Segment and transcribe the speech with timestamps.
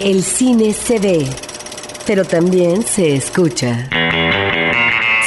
[0.00, 1.28] El cine se ve,
[2.06, 3.86] pero también se escucha.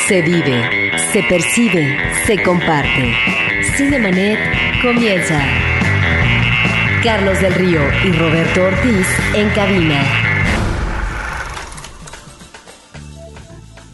[0.08, 3.14] Se vive, se percibe, se comparte.
[3.78, 4.40] Cinemanet
[4.82, 5.40] comienza.
[7.04, 10.04] Carlos del Río y Roberto Ortiz en cabina.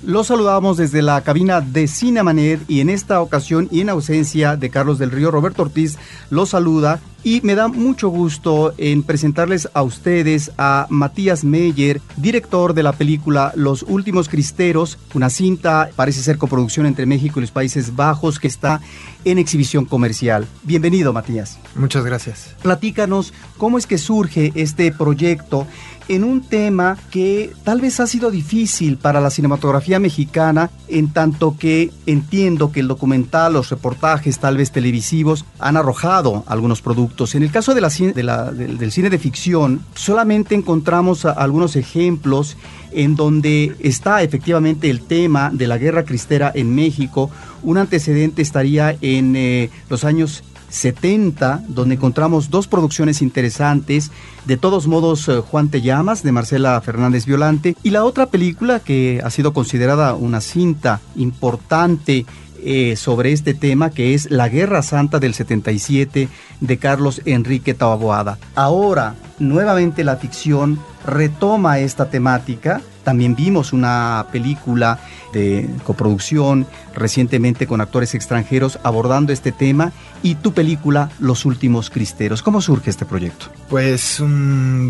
[0.01, 4.69] Los saludamos desde la cabina de Cinemanet y en esta ocasión y en ausencia de
[4.69, 5.97] Carlos del Río, Roberto Ortiz
[6.29, 12.73] los saluda y me da mucho gusto en presentarles a ustedes a Matías Meyer, director
[12.73, 17.51] de la película Los Últimos Cristeros, una cinta parece ser coproducción entre México y los
[17.51, 18.81] Países Bajos que está
[19.25, 20.47] en exhibición comercial.
[20.63, 21.59] Bienvenido Matías.
[21.75, 22.55] Muchas gracias.
[22.61, 25.67] Platícanos cómo es que surge este proyecto
[26.09, 31.55] en un tema que tal vez ha sido difícil para la cinematografía mexicana, en tanto
[31.57, 37.35] que entiendo que el documental, los reportajes tal vez televisivos han arrojado algunos productos.
[37.35, 42.57] En el caso de la, del, cine de ficción, solamente encontramos algunos ejemplos
[42.91, 47.29] en donde está efectivamente el tema de la guerra cristera en México.
[47.61, 54.11] Un antecedente estaría en eh, los años 70, donde encontramos dos producciones interesantes.
[54.45, 57.75] De todos modos, eh, Juan Te Llamas, de Marcela Fernández Violante.
[57.83, 62.25] Y la otra película que ha sido considerada una cinta importante
[62.61, 66.27] eh, sobre este tema, que es La Guerra Santa del 77
[66.59, 68.37] de Carlos Enrique Taboada.
[68.53, 72.81] Ahora, nuevamente la ficción retoma esta temática.
[73.09, 74.99] También vimos una película
[75.33, 82.43] de coproducción recientemente con actores extranjeros abordando este tema y tu película Los Últimos Cristeros.
[82.43, 83.47] ¿Cómo surge este proyecto?
[83.67, 84.21] Pues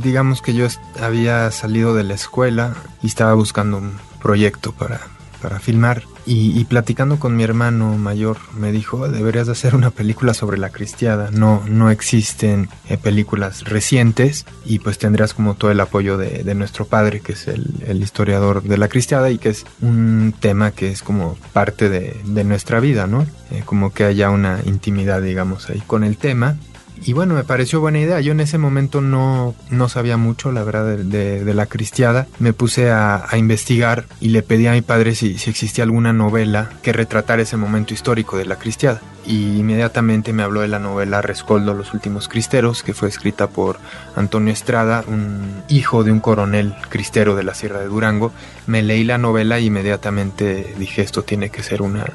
[0.04, 0.68] digamos que yo
[1.02, 5.00] había salido de la escuela y estaba buscando un proyecto para
[5.42, 6.04] para filmar.
[6.26, 10.70] Y, platicando con mi hermano mayor me dijo deberías de hacer una película sobre la
[10.70, 11.32] cristiada.
[11.32, 16.86] No no existen eh, películas recientes y pues tendrías como todo el apoyo de, nuestro
[16.86, 21.02] padre que es el, historiador de la cristiada y que es un tema que es
[21.02, 26.04] como parte de, nuestra vida no eh, como que haya una intimidad digamos ahí con
[26.04, 26.58] el tema
[27.06, 28.20] y bueno, me pareció buena idea.
[28.22, 32.28] Yo en ese momento no, no sabía mucho, la verdad, de, la cristiada.
[32.40, 36.70] Me puse a, investigar y le pedí a mi padre si, si existía alguna novela
[36.82, 41.22] que retratara ese momento histórico de la cristiada y inmediatamente me habló de la novela
[41.22, 43.78] Rescoldo, Los Últimos Cristeros, que fue escrita por
[44.16, 48.32] Antonio Estrada, un hijo de un coronel cristero de la Sierra de Durango.
[48.66, 52.06] Me leí la novela e inmediatamente dije esto tiene que ser una,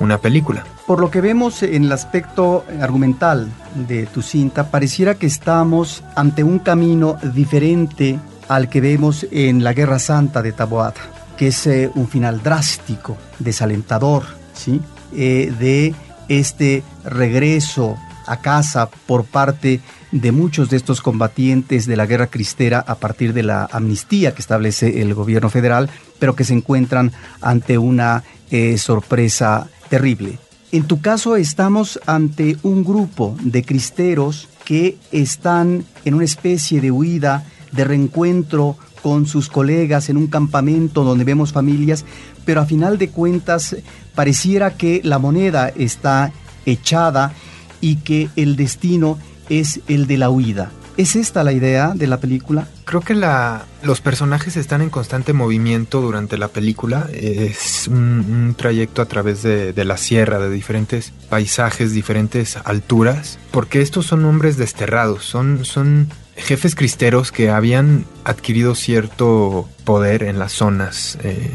[0.00, 0.64] una película.
[0.86, 3.48] Por lo que vemos en el aspecto argumental
[3.88, 8.18] de tu cinta, pareciera que estamos ante un camino diferente
[8.48, 10.94] al que vemos en la Guerra Santa de Taboada,
[11.36, 14.24] que es eh, un final drástico, desalentador,
[14.54, 14.80] ¿sí?
[15.14, 15.94] Eh, de
[16.28, 17.96] este regreso
[18.26, 19.80] a casa por parte
[20.12, 24.40] de muchos de estos combatientes de la guerra cristera a partir de la amnistía que
[24.40, 30.38] establece el gobierno federal, pero que se encuentran ante una eh, sorpresa terrible.
[30.72, 36.92] En tu caso estamos ante un grupo de cristeros que están en una especie de
[36.92, 42.04] huida, de reencuentro con sus colegas en un campamento donde vemos familias,
[42.44, 43.76] pero a final de cuentas
[44.14, 46.32] pareciera que la moneda está
[46.66, 47.32] echada
[47.80, 49.18] y que el destino
[49.48, 50.70] es el de la huida.
[50.96, 52.68] ¿Es esta la idea de la película?
[52.90, 57.08] Creo que la, los personajes están en constante movimiento durante la película.
[57.12, 64.06] Es un, trayecto a través de, la sierra, de diferentes paisajes, diferentes alturas, porque estos
[64.06, 71.48] son hombres desterrados, son, jefes cristeros que habían adquirido cierto poder en las zonas, eh,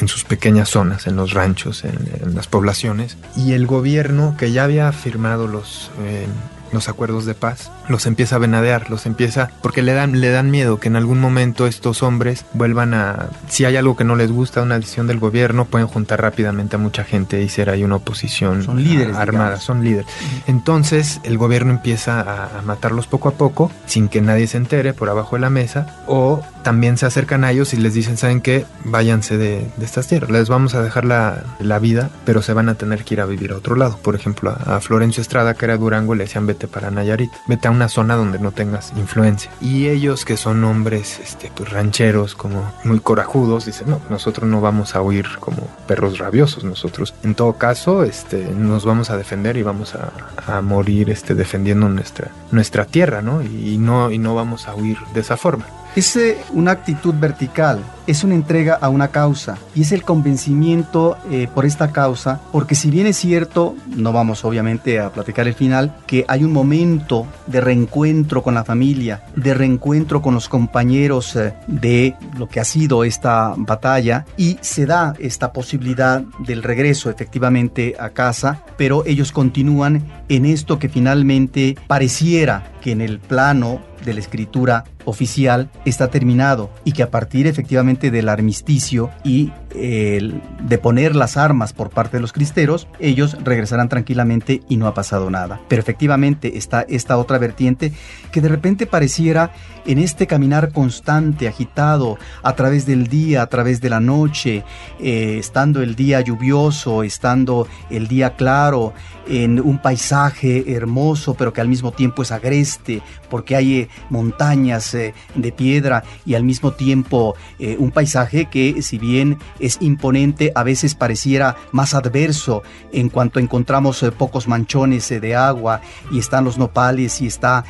[0.00, 4.64] en sus pequeñas zonas, en los ranchos, en, las poblaciones, y el gobierno que ya
[4.64, 5.92] había firmado los...
[6.02, 6.26] Eh,
[6.72, 10.50] los acuerdos de paz, los empieza a venadear, los empieza porque le dan le dan
[10.50, 14.30] miedo que en algún momento estos hombres vuelvan a si hay algo que no les
[14.30, 17.96] gusta, una decisión del gobierno, pueden juntar rápidamente a mucha gente y ser ahí una
[17.96, 20.06] oposición son líderes armada, son líderes.
[20.46, 25.08] Entonces, el gobierno empieza a, matarlos poco a poco sin que nadie se entere por
[25.08, 28.66] abajo de la mesa o también se acercan a ellos y les dicen, ¿saben qué?
[28.84, 33.04] Váyanse de, estas tierras, les vamos a dejar la, vida, pero se van a tener
[33.04, 33.98] que ir a vivir a otro lado.
[34.02, 37.68] Por ejemplo, a, a Florencio Estrada, que era Durango, le decían, vete para Nayarit, vete
[37.68, 39.50] a una zona donde no tengas influencia.
[39.60, 44.60] Y ellos que son hombres este, pues, rancheros, como muy corajudos, dicen, no, nosotros no
[44.60, 49.56] vamos a huir como perros rabiosos, nosotros en todo caso este, nos vamos a defender
[49.56, 53.40] y vamos a, morir este, defendiendo nuestra, nuestra tierra, ¿no?
[53.42, 55.66] Y, no, y no vamos a huir de esa forma.
[55.96, 56.16] Es
[56.52, 61.66] una actitud vertical, es una entrega a una causa y es el convencimiento eh, por
[61.66, 66.24] esta causa, porque si bien es cierto, no vamos obviamente a platicar el final, que
[66.28, 72.14] hay un momento de reencuentro con la familia, de reencuentro con los compañeros eh, de
[72.38, 78.10] lo que ha sido esta batalla y se da esta posibilidad del regreso efectivamente a
[78.10, 84.20] casa, pero ellos continúan en esto que finalmente pareciera que en el plano de la
[84.20, 91.14] escritura oficial está terminado y que a partir efectivamente del armisticio y el de poner
[91.14, 95.60] las armas por parte de los cristeros, ellos regresarán tranquilamente y no ha pasado nada.
[95.68, 97.92] Pero efectivamente está esta otra vertiente
[98.32, 99.52] que de repente pareciera
[99.86, 104.64] en este caminar constante, agitado, a través del día, a través de la noche,
[105.00, 108.92] eh, estando el día lluvioso, estando el día claro,
[109.30, 113.00] en un paisaje hermoso, pero que al mismo tiempo es agreste,
[113.30, 117.34] porque hay eh, montañas eh, de piedra y al mismo tiempo
[117.78, 122.62] un paisaje que si bien es imponente, a veces pareciera más adverso
[122.92, 125.80] en cuanto encontramos pocos manchones de agua
[126.10, 127.64] y están los nopales y está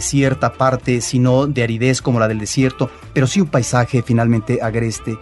[0.00, 5.18] cierta parte, sino de aridez como la del desierto, pero sí un paisaje finalmente agreste.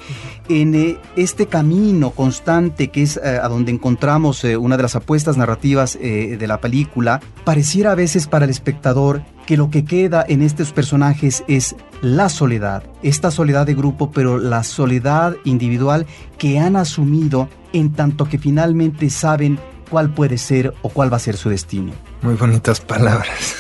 [0.49, 4.95] En eh, este camino constante que es eh, a donde encontramos eh, una de las
[4.95, 10.25] apuestas narrativas de la película, pareciera a veces para el espectador que lo que queda
[10.27, 16.07] en estos personajes es la soledad, esta soledad de grupo, pero la soledad individual
[16.39, 19.59] que han asumido en tanto que finalmente saben
[19.91, 21.93] cuál puede ser o cuál va a ser su destino.
[22.23, 23.57] Muy bonitas palabras.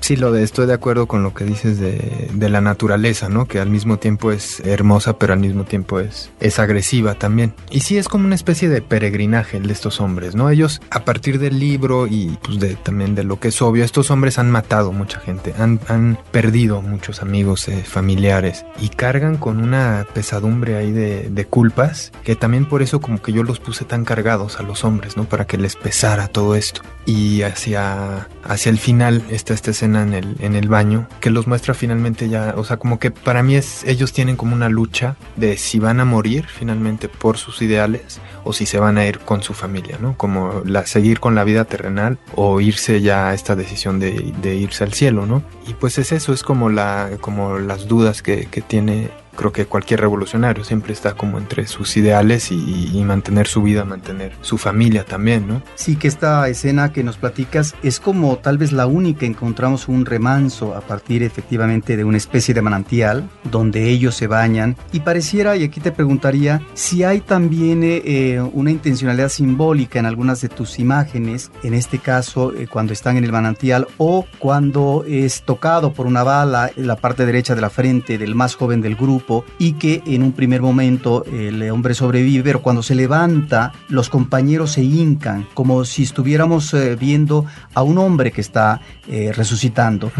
[0.00, 3.46] Sí, lo de estoy de acuerdo con lo que dices de, de, la naturaleza, ¿no?
[3.46, 7.54] Que al mismo tiempo es hermosa, pero al mismo tiempo es, es agresiva también.
[7.70, 10.50] Y sí es como una especie de peregrinaje de estos hombres, ¿no?
[10.50, 14.10] Ellos, a partir del libro y pues de, también de lo que es obvio, estos
[14.10, 19.62] hombres han matado mucha gente, han, han perdido muchos amigos, eh, familiares, y cargan con
[19.62, 23.84] una pesadumbre ahí de, de culpas, que también por eso como que yo los puse
[23.84, 25.24] tan cargados a los hombres, ¿no?
[25.24, 26.82] Para que les pesara todo esto.
[27.06, 31.46] Y hacia, hacia el final está esta escena en el, en el baño, que los
[31.46, 35.16] muestra finalmente ya, o sea, como que para mí es, ellos tienen como una lucha
[35.36, 39.18] de si van a morir finalmente por sus ideales o si se van a ir
[39.18, 40.16] con su familia, ¿no?
[40.16, 44.54] Como la, seguir con la vida terrenal o irse ya a esta decisión de, de
[44.56, 45.42] irse al cielo, ¿no?
[45.66, 49.66] Y pues es eso, es como, la, como las dudas que, que tiene creo que
[49.66, 55.04] cualquier revolucionario siempre está como entre sus ideales y, mantener su vida, mantener su familia
[55.04, 55.62] también, ¿no?
[55.74, 60.06] Sí, que esta escena que nos platicas es como tal vez la única encontramos un
[60.06, 65.56] remanso a partir efectivamente de una especie de manantial donde ellos se bañan y pareciera,
[65.56, 70.48] y aquí te preguntaría, si hay también eh, eh, una intencionalidad simbólica en algunas de
[70.48, 75.92] tus imágenes, en este caso eh, cuando están en el manantial o cuando es tocado
[75.92, 79.19] por una bala en la parte derecha de la frente del más joven del grupo,
[79.58, 84.72] y que en un primer momento el hombre sobrevive, pero cuando se levanta los compañeros
[84.72, 90.12] se hincan, como si estuviéramos eh, viendo a un hombre que está eh, resucitando.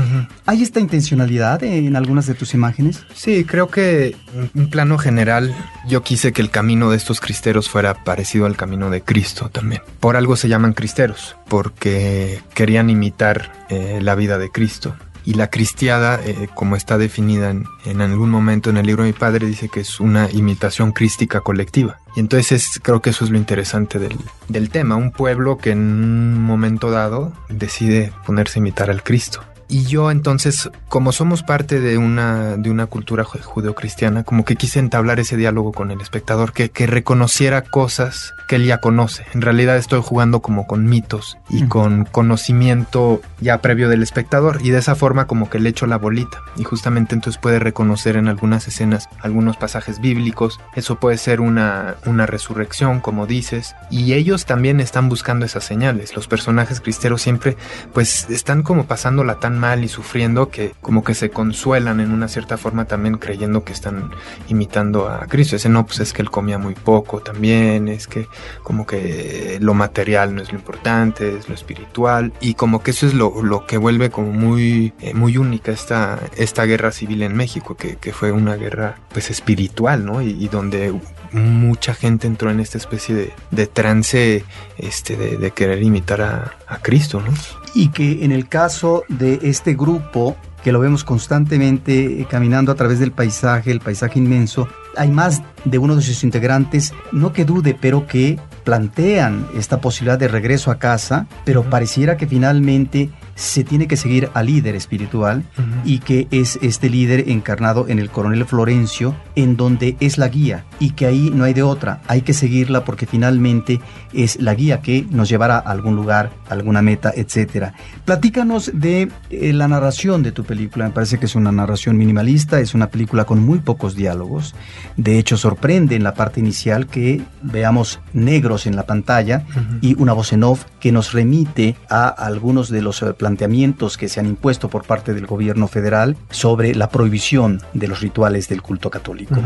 [0.46, 3.04] ¿Hay esta intencionalidad en algunas de tus imágenes?
[3.14, 5.54] Sí, creo que en un plano general
[5.88, 9.82] yo quise que el camino de estos cristeros fuera parecido al camino de Cristo también.
[10.00, 14.94] Por algo se llaman cristeros, porque querían imitar eh, la vida de Cristo.
[15.24, 19.18] Y la cristiada, eh, como está definida en, algún momento en el libro de mi
[19.18, 21.98] padre, dice que es una imitación crística colectiva.
[22.16, 24.16] Y entonces creo que eso es lo interesante del,
[24.48, 24.96] del tema.
[24.96, 29.42] Un pueblo que en un momento dado decide ponerse a imitar al Cristo.
[29.70, 34.80] Y yo entonces, como somos parte de una, de una cultura judeocristiana, como que quise
[34.80, 39.24] entablar ese diálogo con el espectador, que, que reconociera cosas que él ya conoce.
[39.32, 44.70] En realidad estoy jugando como con mitos y con conocimiento ya previo del espectador y
[44.70, 46.42] de esa forma como que le echo la bolita.
[46.56, 50.58] Y justamente entonces puede reconocer en algunas escenas algunos pasajes bíblicos.
[50.74, 53.76] Eso puede ser una, una resurrección, como dices.
[53.88, 56.16] Y ellos también están buscando esas señales.
[56.16, 57.56] Los personajes cristeros siempre
[57.92, 62.56] pues están como pasándola tan y sufriendo que como que se consuelan en una cierta
[62.56, 64.10] forma también creyendo que están
[64.48, 65.56] imitando a Cristo.
[65.56, 68.26] Ese no, pues es que él comía muy poco también, es que
[68.62, 73.06] como que lo material no es lo importante, es lo espiritual y como que eso
[73.06, 77.36] es lo, lo que vuelve como muy, eh, muy única esta, esta guerra civil en
[77.36, 80.22] México, que, que fue una guerra pues espiritual, ¿no?
[80.22, 80.94] Y donde
[81.32, 84.44] mucha gente entró en esta especie de, de trance
[84.78, 87.32] este, de, de, querer imitar a, a Cristo, ¿no?
[87.74, 92.98] Y que en el caso de este grupo, que lo vemos constantemente caminando a través
[92.98, 97.76] del paisaje, el paisaje inmenso, hay más de uno de sus integrantes, no que dude,
[97.80, 103.88] pero que plantean esta posibilidad de regreso a casa, pero pareciera que finalmente se tiene
[103.88, 105.44] que seguir al líder espiritual
[105.84, 110.66] y que es este líder encarnado en el coronel Florencio, en donde es la guía
[110.78, 113.80] y que ahí no hay de otra, hay que seguirla porque finalmente
[114.12, 117.72] es la guía que nos llevará a algún lugar, a alguna meta, etcétera.
[118.04, 122.60] Platícanos de eh, la narración de tu película, me parece que es una narración minimalista,
[122.60, 124.54] es una película con muy pocos diálogos,
[124.96, 129.46] de hecho sorprende en la parte inicial que veamos negros en la pantalla
[129.80, 134.08] y una voz en off que nos remite a algunos de los eh, planteamientos que
[134.08, 138.60] se han impuesto por parte del gobierno federal sobre la prohibición de los rituales del
[138.60, 139.36] culto católico.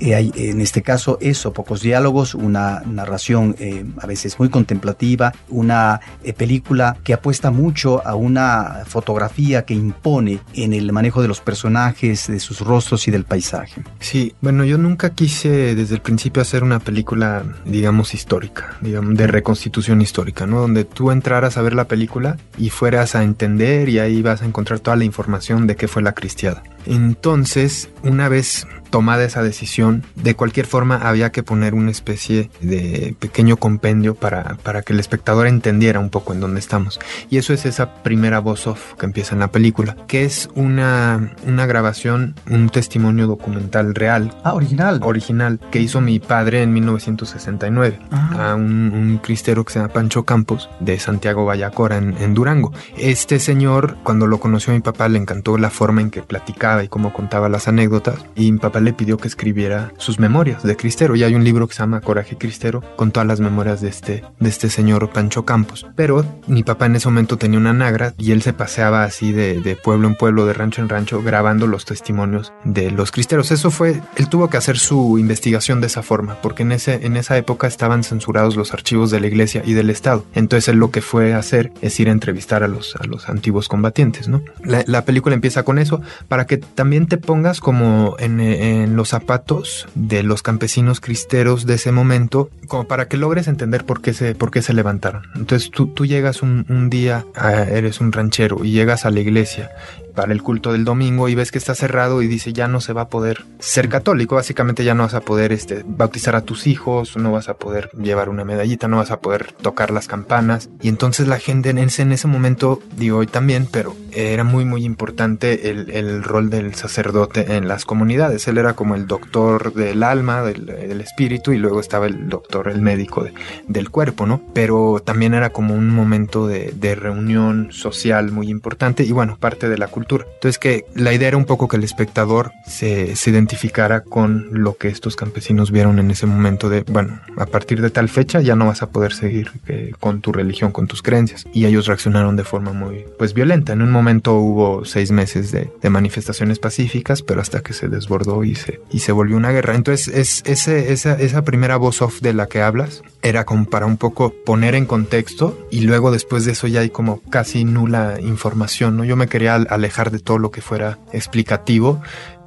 [0.00, 5.34] Eh, hay en este caso eso, pocos diálogos, una narración eh, a veces muy contemplativa,
[5.48, 6.00] una
[6.36, 12.28] película que apuesta mucho a una fotografía que impone en el manejo de los personajes,
[12.28, 13.82] de sus rostros y del paisaje.
[14.00, 19.26] Sí, bueno, yo nunca quise desde el principio hacer una película, digamos, histórica, digamos, de
[19.26, 20.60] reconstitución histórica, ¿no?
[20.60, 24.46] Donde tú entraras a ver la película y fueras a entender y ahí vas a
[24.46, 26.62] encontrar toda la información de qué fue la cristiada.
[26.86, 33.14] Entonces, una vez tomada esa decisión, de cualquier forma había que poner una especie de
[33.18, 36.98] pequeño compendio para, para que el espectador entendiera un poco en dónde estamos.
[37.30, 41.32] Y eso es esa primera voz off que empieza en la película, que es una,
[41.46, 44.34] una grabación, un testimonio documental real.
[44.44, 45.00] Ah, original.
[45.02, 50.24] Original, que hizo mi padre en 1969, a un, un, cristero que se llama Pancho
[50.24, 52.72] Campos, de Santiago Vallacora, en, en Durango.
[52.96, 56.88] Este señor, cuando lo conoció mi papá, le encantó la forma en que platicaba y
[56.88, 61.16] cómo contaba las anécdotas, y mi papá le pidió que escribiera sus memorias de Cristero.
[61.16, 64.24] Y hay un libro que se llama Coraje Cristero con todas las memorias de este,
[64.38, 65.86] de este señor Pancho Campos.
[65.96, 69.76] Pero mi papá en ese momento tenía una nagra y él se paseaba así de,
[69.82, 73.50] pueblo en pueblo, de rancho en rancho, grabando los testimonios de los cristeros.
[73.50, 77.16] Eso fue, él tuvo que hacer su investigación de esa forma, porque en, ese, en
[77.16, 80.24] esa época estaban censurados los archivos de la iglesia y del Estado.
[80.34, 83.28] Entonces él lo que fue a hacer es ir a entrevistar a los, a los
[83.28, 84.42] antiguos combatientes, ¿no?
[84.62, 88.40] La, la película empieza con eso para que también te pongas como en
[88.88, 94.02] los zapatos de los campesinos cristeros de ese momento, como para que logres entender por
[94.02, 95.22] qué se, por qué se levantaron.
[95.34, 99.70] Entonces tú, tú llegas un, día, a, eres un ranchero y llegas a la iglesia
[100.16, 102.92] para el culto del domingo y ves que está cerrado y dice ya no se
[102.92, 106.66] va a poder ser católico, básicamente ya no vas a poder este, bautizar a tus
[106.66, 110.70] hijos, no vas a poder llevar una medallita, no vas a poder tocar las campanas.
[110.80, 114.64] Y entonces la gente en ese, en ese momento, digo hoy también, pero era muy
[114.64, 119.74] muy importante el, el rol del sacerdote en las comunidades, él era como el doctor
[119.74, 123.34] del alma, del, del espíritu y luego estaba el doctor, el médico de,
[123.68, 124.40] del cuerpo, ¿no?
[124.54, 129.68] Pero también era como un momento de, de reunión social muy importante y bueno, parte
[129.68, 133.30] de la cultura entonces que la idea era un poco que el espectador se, se,
[133.30, 137.90] identificara con lo que estos campesinos vieron en ese momento de, bueno, a partir de
[137.90, 141.46] tal fecha ya no vas a poder seguir eh, con tu religión, con tus creencias.
[141.52, 143.72] Y ellos reaccionaron de forma muy, pues, violenta.
[143.72, 148.44] En un momento hubo seis meses de, de manifestaciones pacíficas, pero hasta que se desbordó
[148.44, 149.74] y se, y se volvió una guerra.
[149.74, 153.86] Entonces es, ese, esa, esa primera voz off de la que hablas era como para
[153.86, 158.20] un poco poner en contexto y luego después de eso ya hay como casi nula
[158.20, 159.04] información, ¿no?
[159.04, 162.00] Yo me quería alejar de todo lo que fuera explicativo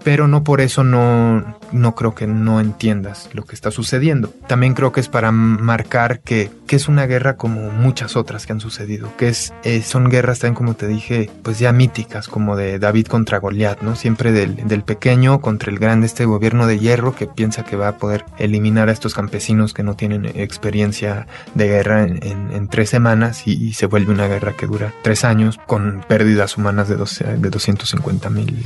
[0.03, 4.33] pero no por eso no, no creo que no entiendas lo que está sucediendo.
[4.47, 8.53] También creo que es para marcar que, que es una guerra como muchas otras que
[8.53, 12.55] han sucedido, que es, eh, son guerras también como te dije, pues ya míticas, como
[12.55, 13.95] de David contra Goliat, ¿no?
[13.95, 17.89] Siempre del, del pequeño contra el grande, este gobierno de hierro que piensa que va
[17.89, 22.67] a poder eliminar a estos campesinos que no tienen experiencia de guerra en, en, en
[22.67, 26.89] tres semanas y, y, se vuelve una guerra que dura tres años con pérdidas humanas
[26.89, 28.65] de, 12, de 250 mil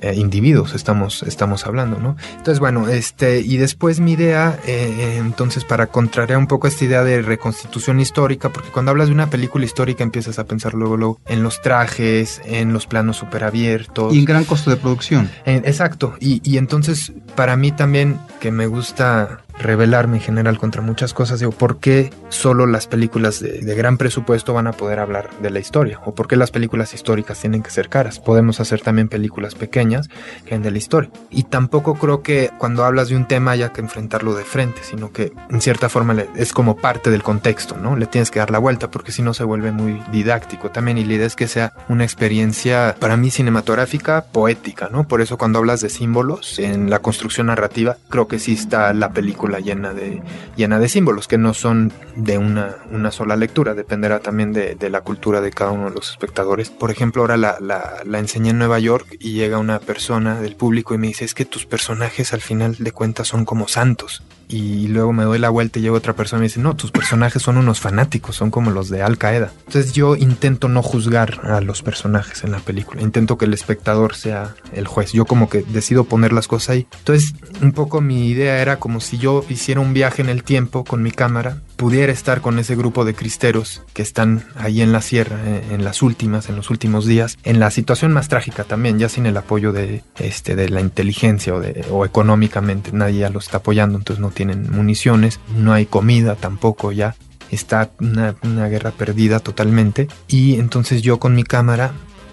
[0.00, 2.16] eh, individuos estamos, estamos hablando, ¿no?
[2.32, 7.04] Entonces, bueno, este, y después mi idea, eh, entonces, para contrariar un poco esta idea
[7.04, 11.20] de reconstitución histórica, porque cuando hablas de una película histórica empiezas a pensar luego, luego
[11.26, 14.14] en los trajes, en los planos súper abiertos.
[14.14, 15.30] Y en gran costo de producción.
[15.44, 21.14] Exacto, y, y entonces, para mí también, que me gusta rebelarme en general contra muchas
[21.14, 21.40] cosas.
[21.40, 25.58] Digo, ¿por qué solo las películas de, gran presupuesto van a poder hablar de la
[25.58, 26.00] historia?
[26.04, 28.18] ¿O por qué las películas históricas tienen que ser caras?
[28.18, 30.08] Podemos hacer también películas pequeñas
[30.46, 31.10] que en de la historia.
[31.30, 35.12] Y tampoco creo que cuando hablas de un tema haya que enfrentarlo de frente, sino
[35.12, 37.96] que en cierta forma es como parte del contexto, ¿no?
[37.96, 40.98] Le tienes que dar la vuelta porque si no se vuelve muy didáctico también.
[40.98, 45.06] Y la idea es que sea una experiencia para mí cinematográfica, poética, ¿no?
[45.06, 49.10] Por eso cuando hablas de símbolos en la construcción narrativa, creo que sí está la
[49.10, 50.22] película llena de,
[50.56, 54.90] llena de símbolos que no son de una, una sola lectura, dependerá también de, de,
[54.90, 56.70] la cultura de cada uno de los espectadores.
[56.70, 60.56] Por ejemplo, ahora la, la, la, enseñé en Nueva York y llega una persona del
[60.56, 64.22] público y me dice, es que tus personajes al final de cuentas son como santos.
[64.48, 66.90] Y luego me doy la vuelta y llega otra persona y me dice, no, tus
[66.90, 69.52] personajes son unos fanáticos, son como los de Al Qaeda.
[69.66, 74.14] Entonces yo intento no juzgar a los personajes en la película, intento que el espectador
[74.14, 76.86] sea el juez, yo como que decido poner las cosas ahí.
[76.98, 80.84] Entonces un poco mi idea era como si yo hiciera un viaje en el tiempo
[80.84, 85.00] con mi cámara, pudiera estar con ese grupo de cristeros que están ahí en la
[85.00, 88.98] sierra, eh, en, las últimas, en los últimos días, en la situación más trágica también,
[88.98, 93.46] ya sin el apoyo de, este, de la inteligencia o, o económicamente, nadie ya los
[93.46, 97.14] está apoyando, entonces no tienen municiones, no hay comida tampoco ya,
[97.52, 100.08] está una, una, guerra perdida totalmente.
[100.26, 101.92] Y entonces yo con mi cámara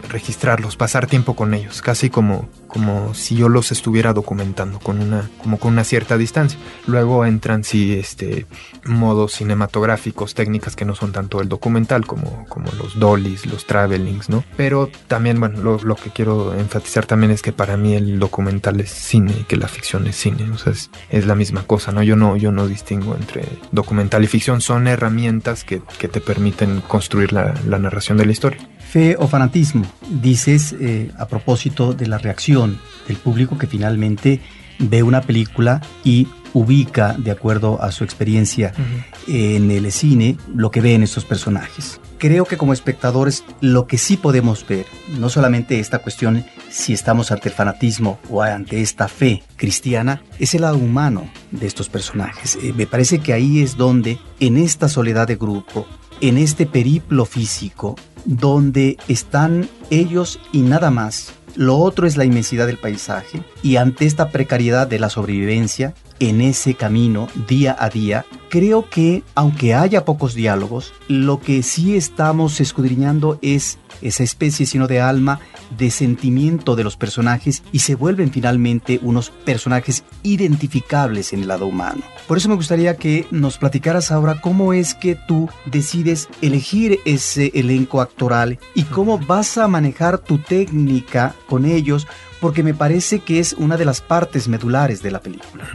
[0.10, 5.30] registrarlos, pasar tiempo con ellos, casi como, como si yo los estuviera documentando con una,
[5.42, 6.60] como con una cierta distancia.
[6.88, 8.46] Luego entran sí, este,
[8.86, 14.30] modos cinematográficos, técnicas que no son tanto el documental como, como los dollies, los travelings,
[14.30, 14.44] ¿no?
[14.58, 18.80] Pero también, bueno, lo, lo, que quiero enfatizar también es que para mí el documental
[18.80, 21.92] es cine y que la ficción es cine, o sea, es, es, la misma cosa,
[21.92, 22.04] ¿no?
[22.04, 26.82] Yo no, yo no distingo entre documental y ficción, son herramientas que, que te permiten
[26.82, 29.84] construir la, la narración de la historia fe o fanatismo.
[30.22, 34.40] Dices eh, a propósito de la reacción del público que finalmente
[34.80, 39.58] ve una película y ubica, de acuerdo a su experiencia uh -huh.
[39.58, 42.00] en el cine, lo que ve en estos personajes.
[42.20, 44.86] Creo que como espectadores lo que sí podemos ver,
[45.20, 50.56] no solamente esta cuestión si estamos ante el fanatismo o ante esta fe cristiana, es
[50.56, 52.58] el lado humano de estos personajes.
[52.64, 55.86] Eh, me parece que ahí es donde, en esta soledad de grupo,
[56.22, 57.96] en este periplo físico,
[58.26, 61.34] donde están ellos y nada más.
[61.56, 66.42] Lo otro es la inmensidad del paisaje y ante esta precariedad de la sobrevivencia, en
[66.42, 72.62] ese camino día a día, creo que aunque haya pocos diálogos, lo que sí estamos
[72.62, 75.40] escudriñando es esa especie sino de alma,
[75.78, 81.68] de sentimiento de los personajes y se vuelven finalmente unos personajes identificables en el lado
[81.68, 82.02] humano.
[82.28, 87.52] Por eso me gustaría que nos platicaras ahora cómo es que tú decides elegir ese
[87.54, 92.08] elenco actoral y cómo vas a manejar tu técnica con ellos
[92.40, 95.66] porque me parece que es una de las partes medulares de la película.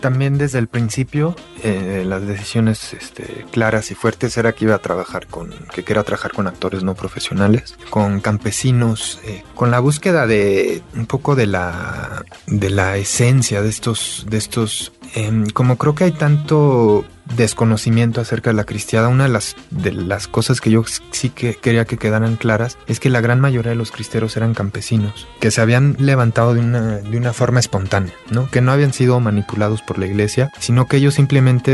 [0.00, 4.78] También desde el principio, eh, las decisiones este, claras y fuertes era que iba a
[4.78, 10.26] trabajar con, que quería trabajar con actores no profesionales, con campesinos, eh, con la búsqueda
[10.26, 15.94] de un poco de la, de la esencia de estos, de estos, eh, como creo
[15.94, 17.04] que hay tanto
[17.36, 21.54] desconocimiento acerca de la cristiada, una de las, de las cosas que yo sí que
[21.54, 25.50] quería que quedaran claras es que la gran mayoría de los cristeros eran campesinos, que
[25.50, 28.50] se habían levantado de una, de una forma espontánea, ¿no?
[28.50, 31.72] que no habían sido manipulados por la iglesia, sino que ellos simplemente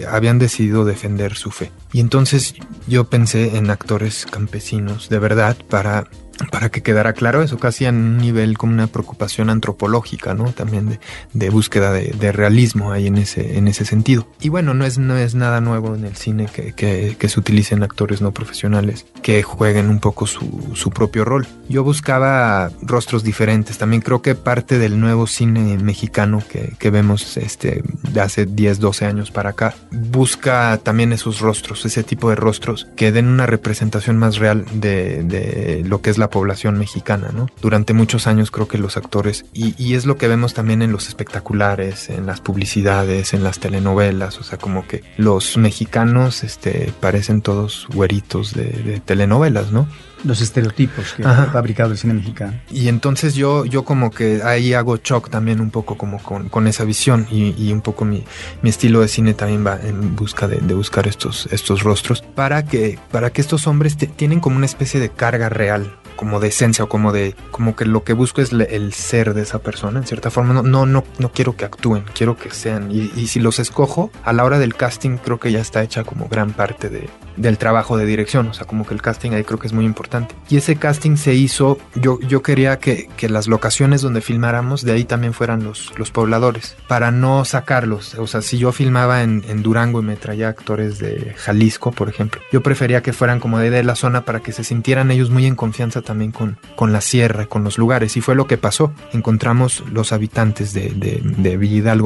[0.00, 1.70] eh, habían decidido defender su fe.
[1.92, 2.54] Y entonces
[2.86, 6.08] yo pensé en actores campesinos de verdad para
[6.50, 10.52] para que quedara claro eso, casi a un nivel como una preocupación antropológica, ¿no?
[10.52, 11.00] También de,
[11.32, 14.26] de búsqueda de, de, realismo ahí en ese, en ese sentido.
[14.40, 17.40] Y bueno, no es, no es nada nuevo en el cine que, que, que se
[17.40, 21.46] utilicen actores no profesionales que jueguen un poco su, su, propio rol.
[21.68, 27.36] Yo buscaba rostros diferentes, también creo que parte del nuevo cine mexicano que, que vemos
[27.36, 32.36] este, de hace 10, 12 años para acá, busca también esos rostros, ese tipo de
[32.36, 36.78] rostros que den una representación más real de, de lo que es la la población
[36.78, 37.48] mexicana, ¿no?
[37.60, 40.90] Durante muchos años creo que los actores, y, y, es lo que vemos también en
[40.90, 46.94] los espectaculares, en las publicidades, en las telenovelas, o sea, como que los mexicanos este,
[46.98, 49.86] parecen todos güeritos de, de telenovelas, ¿no?
[50.24, 51.42] los estereotipos que Ajá.
[51.42, 52.58] ha fabricado el cine mexicano.
[52.70, 56.66] Y entonces yo, yo como que ahí hago shock también un poco como con, con
[56.66, 58.24] esa visión y, y, un poco mi,
[58.62, 62.64] mi estilo de cine también va en busca de, de buscar estos, estos rostros para
[62.64, 66.84] que, para que estos hombres tienen como una especie de carga real como de esencia
[66.84, 69.98] o como de como que lo que busco es le, el ser de esa persona
[69.98, 70.54] en cierta forma.
[70.54, 72.90] No no no, no quiero que actúen quiero que sean.
[72.90, 76.04] Y, y, si los escojo a la hora del casting creo que ya está hecha
[76.04, 78.48] como gran parte de, del trabajo de dirección.
[78.48, 80.34] O sea como que el casting ahí creo que es muy importante.
[80.48, 84.92] Y ese casting se hizo yo yo quería que, que las locaciones donde filmáramos de
[84.92, 88.14] ahí también fueran los los pobladores para no sacarlos.
[88.14, 92.08] O sea si yo filmaba en, en Durango y me traía actores de Jalisco por
[92.08, 95.30] ejemplo yo prefería que fueran como de, de la zona para que se sintieran ellos
[95.30, 98.16] muy en confianza también con, con la sierra, con los lugares.
[98.16, 98.92] Y fue lo que pasó.
[99.12, 101.56] Encontramos los habitantes de, de,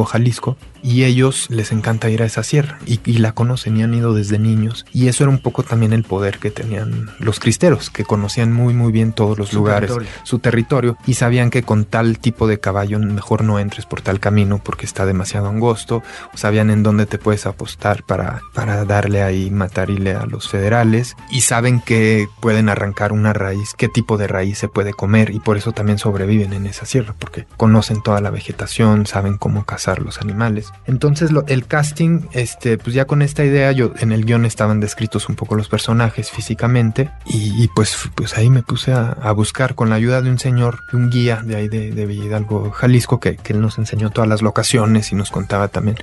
[0.04, 2.78] Jalisco, y ellos les encanta ir a esa sierra.
[2.86, 4.86] Y, y, la conocen y han ido desde niños.
[4.92, 8.74] Y eso era un poco también el poder que tenían los cristeros, que conocían muy
[8.74, 12.98] muy bien todos los lugares, su territorio, y sabían que con tal tipo de caballo
[12.98, 16.02] mejor no entres por tal camino porque está demasiado angosto,
[16.34, 21.42] sabían en dónde te puedes apostar para, para darle ahí, matarile a los federales, y
[21.42, 25.56] saben que pueden arrancar una raíz, qué tipo de raíz se puede comer, y por
[25.56, 30.20] eso también sobreviven en esa sierra, porque conocen toda la vegetación, saben cómo cazar los
[30.20, 30.67] animales.
[30.86, 34.80] Entonces lo, el casting, este, pues ya con esta idea, yo en el guion estaban
[34.80, 39.90] descritos un poco los personajes físicamente, y, pues, pues ahí me puse a, buscar con
[39.90, 43.52] la ayuda de un señor, un guía de ahí de, de Villalgo, Jalisco, que, que
[43.52, 45.96] él nos enseñó todas las locaciones y nos contaba también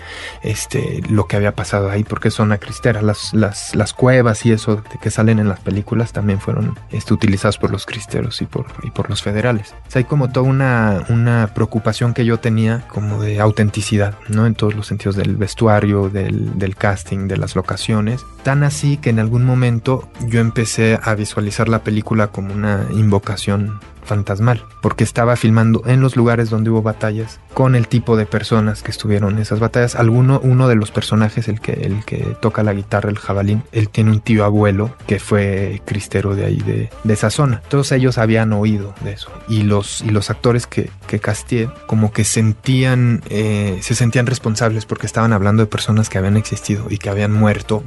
[0.44, 4.84] este, lo que había pasado ahí, porque son acristeras, las, las, las cuevas y eso
[5.02, 8.92] que salen en las películas también fueron este, utilizadas por los cristeros y por, y
[8.92, 9.74] por los federales.
[9.94, 14.46] hay como toda una, una preocupación que yo tenía como de autenticidad, ¿no?
[14.56, 18.26] Todos los sentidos del vestuario, del, del casting, de las locaciones.
[18.44, 23.80] Tan así que en algún momento yo empecé a visualizar la película como una invocación
[24.06, 28.84] fantasmal, porque estaba filmando en los lugares donde hubo batallas con el tipo de personas
[28.84, 29.96] que estuvieron en esas batallas.
[29.96, 33.90] Alguno, uno de los personajes, el que, el que toca la guitarra, el jabalín, él
[33.90, 37.62] tiene un tío abuelo que fue cristero de ahí, de, de esa zona.
[37.70, 39.32] Todos ellos habían oído de eso.
[39.48, 44.86] Y los, y los actores que, que castié, como que sentían, eh, se sentían responsables
[44.86, 47.84] porque estaban hablando de personas que habían existido y que habían muerto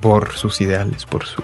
[0.00, 1.42] por sus ideales, por su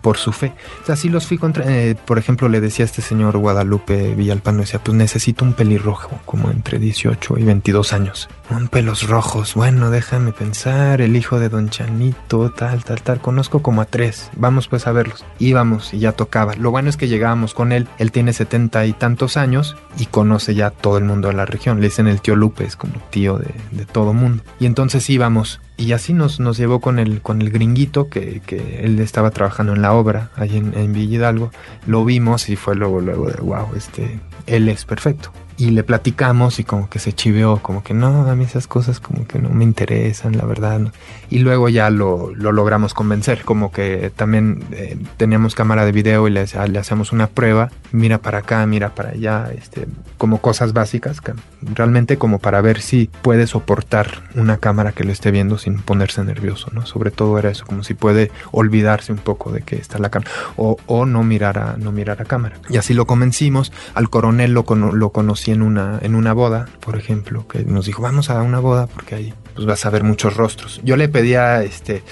[0.00, 0.52] por su fe.
[0.82, 4.14] O sea, sí los fui contra, eh, por ejemplo, le decía a este señor Guadalupe
[4.14, 8.28] Villalpano, decía, pues necesito un pelirrojo, como entre 18 y 22 años.
[8.50, 13.62] Un pelos rojos, bueno, déjame pensar, el hijo de Don Chanito, tal, tal, tal, conozco
[13.62, 15.24] como a tres, vamos pues a verlos.
[15.38, 16.54] Íbamos y ya tocaba.
[16.54, 20.54] Lo bueno es que llegábamos con él, él tiene setenta y tantos años y conoce
[20.54, 23.36] ya todo el mundo de la región, le dicen el tío Lupe, es como tío
[23.36, 24.42] de, de todo mundo.
[24.58, 28.80] Y entonces íbamos y así nos, nos llevó con el, con el gringuito que, que
[28.84, 31.50] él estaba trabajando en la obra allí en, en Villa Hidalgo.
[31.86, 36.60] Lo vimos y fue luego, luego de wow, este, él es perfecto y le platicamos
[36.60, 39.50] y como que se chiveó, como que no, a mí esas cosas como que no
[39.50, 40.92] me interesan, la verdad.
[41.30, 46.26] Y luego ya lo, lo, logramos convencer, como que también eh, teníamos cámara de video
[46.26, 49.86] y le, le, hacemos una prueba, mira para acá, mira para allá, este,
[50.16, 51.20] como cosas básicas,
[51.62, 56.24] realmente como para ver si puede soportar una cámara que lo esté viendo sin ponerse
[56.24, 56.86] nervioso, ¿no?
[56.86, 60.30] Sobre todo era eso, como si puede olvidarse un poco de que está la cámara
[60.56, 62.56] o, o no mirar a, no mirar a cámara.
[62.68, 66.96] Y así lo convencimos, al coronel lo, lo conocí en una, en una boda, por
[66.96, 70.36] ejemplo, que nos dijo, vamos a una boda porque ahí pues vas a ver muchos
[70.36, 70.80] rostros.
[70.84, 72.04] Yo le pedía este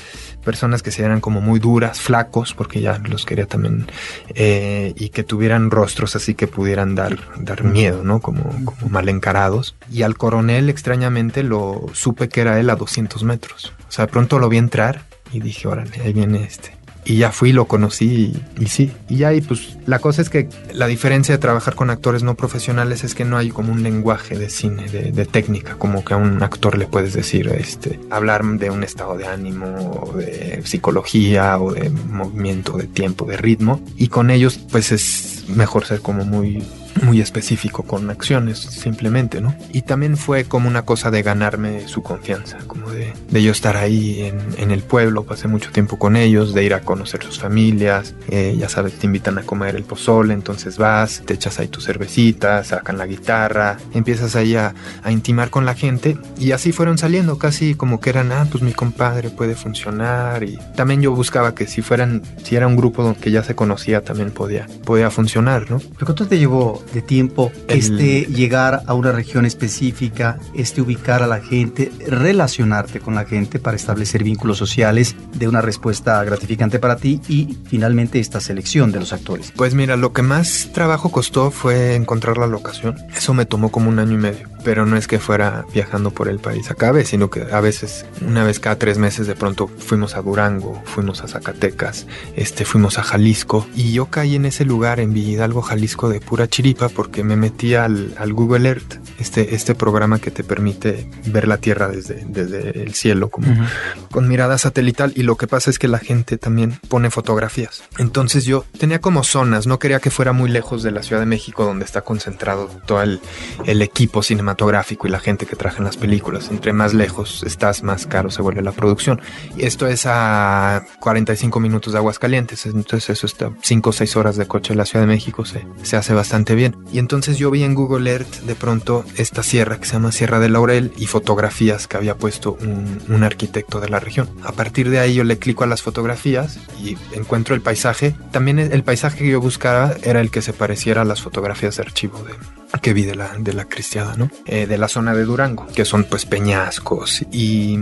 [0.45, 3.87] personas que se eran como muy duras, flacos, porque ya los quería también,
[4.35, 8.21] eh, y que tuvieran rostros así que pudieran dar, dar miedo, ¿no?
[8.21, 9.77] Como, como mal encarados.
[9.93, 13.73] Y al coronel, extrañamente, lo supe que era él a 200 metros.
[13.89, 16.77] O sea, de pronto lo vi entrar y dije, órale, ahí viene este
[17.07, 18.91] y ya fui, lo conocí y, sí.
[19.09, 23.05] Y ahí pues la cosa es que la diferencia de trabajar con actores no profesionales
[23.05, 26.43] es que no hay como un lenguaje de cine, de, técnica, como que a un
[26.43, 31.91] actor le puedes decir, este, hablar de un estado de ánimo, de psicología o de
[31.91, 33.81] movimiento, de tiempo, de ritmo.
[33.97, 36.65] Y con ellos pues es mejor ser como muy
[37.03, 39.55] muy específico con acciones simplemente, ¿no?
[39.73, 43.77] Y también fue como una cosa de ganarme su confianza, como de, de yo estar
[43.77, 47.39] ahí en, en, el pueblo, pasé mucho tiempo con ellos, de ir a conocer sus
[47.39, 51.69] familias, eh, ya sabes, te invitan a comer el pozole, entonces vas, te echas ahí
[51.69, 56.73] tu cervecita, sacan la guitarra, empiezas ahí a, a intimar con la gente y así
[56.73, 61.13] fueron saliendo, casi como que eran, ah, pues mi compadre puede funcionar y también yo
[61.13, 65.11] buscaba que si fueran, si era un grupo que ya se conocía, también podía, podía
[65.11, 65.79] funcionar, ¿no?
[65.79, 71.27] ¿Pero cuánto te llevó de tiempo este llegar a una región específica, este ubicar a
[71.27, 76.97] la gente, relacionarte con la gente para establecer vínculos sociales, de una respuesta gratificante para
[76.97, 79.53] ti y finalmente esta selección de los actores?
[79.55, 82.97] Pues mira, lo que más trabajo costó fue encontrar la locación.
[83.17, 86.29] Eso me tomó como un año y medio, pero no es que fuera viajando por
[86.29, 89.69] el país a cada sino que a veces, una vez cada tres meses, de pronto
[89.69, 94.65] fuimos a Durango, fuimos a Zacatecas, este, fuimos a Jalisco y yo caí en ese
[94.65, 99.55] lugar en Villidalgo, Jalisco de pura chiripa porque me metí al, al, Google Earth, este,
[99.55, 104.09] este programa que te permite ver la Tierra desde, desde el cielo, como uh -huh.
[104.11, 105.13] con mirada satelital.
[105.17, 107.83] Y lo que pasa es que la gente también pone fotografías.
[107.99, 111.27] Entonces yo tenía como zonas, no quería que fuera muy lejos de la Ciudad de
[111.27, 113.21] México, donde está concentrado todo el,
[113.65, 116.51] el equipo cinematográfico y la gente que traje en las películas.
[116.51, 119.21] Entre más lejos estás, más caro se vuelve la producción.
[119.57, 124.37] Y esto es a 45 minutos de Aguascalientes, entonces eso está 5 o 6 horas
[124.37, 126.66] de coche de la Ciudad de México, se, se hace bastante bien.
[126.93, 130.41] Y entonces yo vi en Google Earth de pronto esta sierra que se llama Sierra
[130.41, 134.29] de Laurel y fotografías que había puesto un, arquitecto de la región.
[134.45, 138.15] A partir de ahí yo le clico a las fotografías y encuentro el paisaje.
[138.31, 141.83] También el paisaje que yo buscaba era el que se pareciera a las fotografías de
[141.83, 142.35] archivo de,
[142.81, 144.31] que vi de la, de la cristiada, ¿no?
[144.45, 147.25] Eh, de la zona de Durango, que son pues peñascos.
[147.33, 147.79] Y,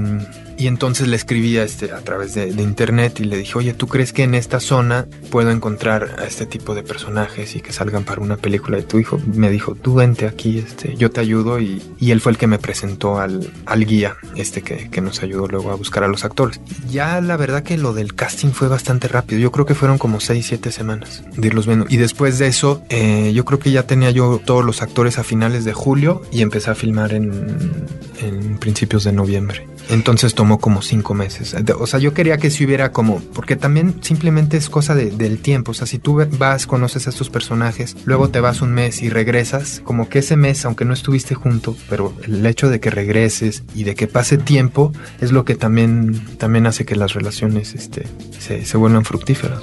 [0.56, 3.86] y entonces le escribí a, este, a través de, internet y le dije, oye, ¿tú
[3.86, 8.04] crees que en esta zona puedo encontrar a este tipo de personajes y que salgan
[8.04, 9.20] para una película de tu hijo?
[9.26, 11.60] Me dijo, tú vente aquí, este, yo te ayudo.
[11.60, 15.22] Y, y él fue el que me presentó al, al guía, este que, que nos
[15.22, 16.60] ayudó luego a buscar a los actores.
[16.90, 19.40] Ya la verdad que lo del casting fue bastante rápido.
[19.40, 21.86] Yo creo que fueron como 6, 7 semanas de irlos viendo.
[21.88, 25.24] Y después de eso, eh, yo creo que ya tenía yo todos los actores a
[25.24, 29.73] finales de julio y empecé a filmar en principios de noviembre.
[29.88, 31.54] Entonces tomó como cinco meses.
[31.78, 35.38] O sea, yo quería que si hubiera como, porque también simplemente es cosa de, del
[35.38, 35.72] tiempo.
[35.72, 39.10] O sea, si tú vas, conoces a estos personajes, luego te vas un mes y
[39.10, 43.62] regresas, como que ese mes, aunque no estuviste junto, pero el hecho de que regreses
[43.74, 48.06] y de que pase tiempo es lo que también, también hace que las relaciones este,
[48.38, 49.62] se, se vuelvan fructíferas.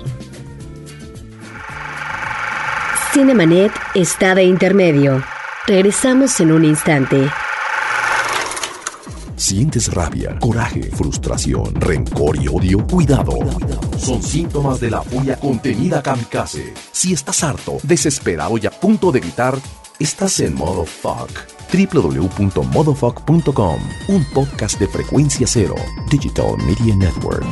[3.13, 5.21] Cinemanet está de intermedio.
[5.67, 7.29] Regresamos en un instante.
[9.41, 12.86] ¿Sientes rabia, coraje, frustración, rencor y odio?
[12.86, 13.32] Cuidado.
[13.97, 16.75] Son síntomas de la furia contenida kamikaze.
[16.91, 19.58] Si estás harto, desesperado y a punto de gritar,
[19.97, 21.32] estás en modo fuck.
[21.73, 25.73] www.modofuck.com, un podcast de frecuencia cero,
[26.12, 27.43] Digital Media Network.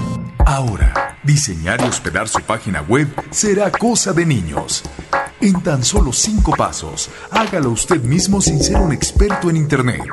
[0.45, 4.83] Ahora, diseñar y hospedar su página web será cosa de niños.
[5.41, 10.03] En tan solo cinco pasos, hágalo usted mismo sin ser un experto en Internet.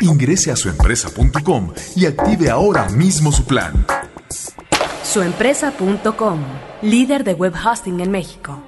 [0.00, 3.86] Ingrese a suempresa.com y active ahora mismo su plan.
[5.02, 6.40] Suempresa.com,
[6.82, 8.62] líder de web hosting en México.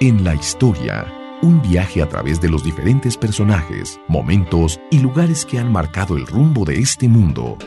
[0.00, 1.06] En la historia,
[1.42, 6.26] un viaje a través de los diferentes personajes, momentos y lugares que han marcado el
[6.26, 7.58] rumbo de este mundo.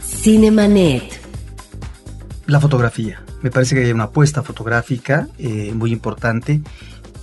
[0.04, 1.22] Cinemanet.
[2.48, 3.24] La fotografía.
[3.42, 6.62] Me parece que hay una apuesta fotográfica eh, muy importante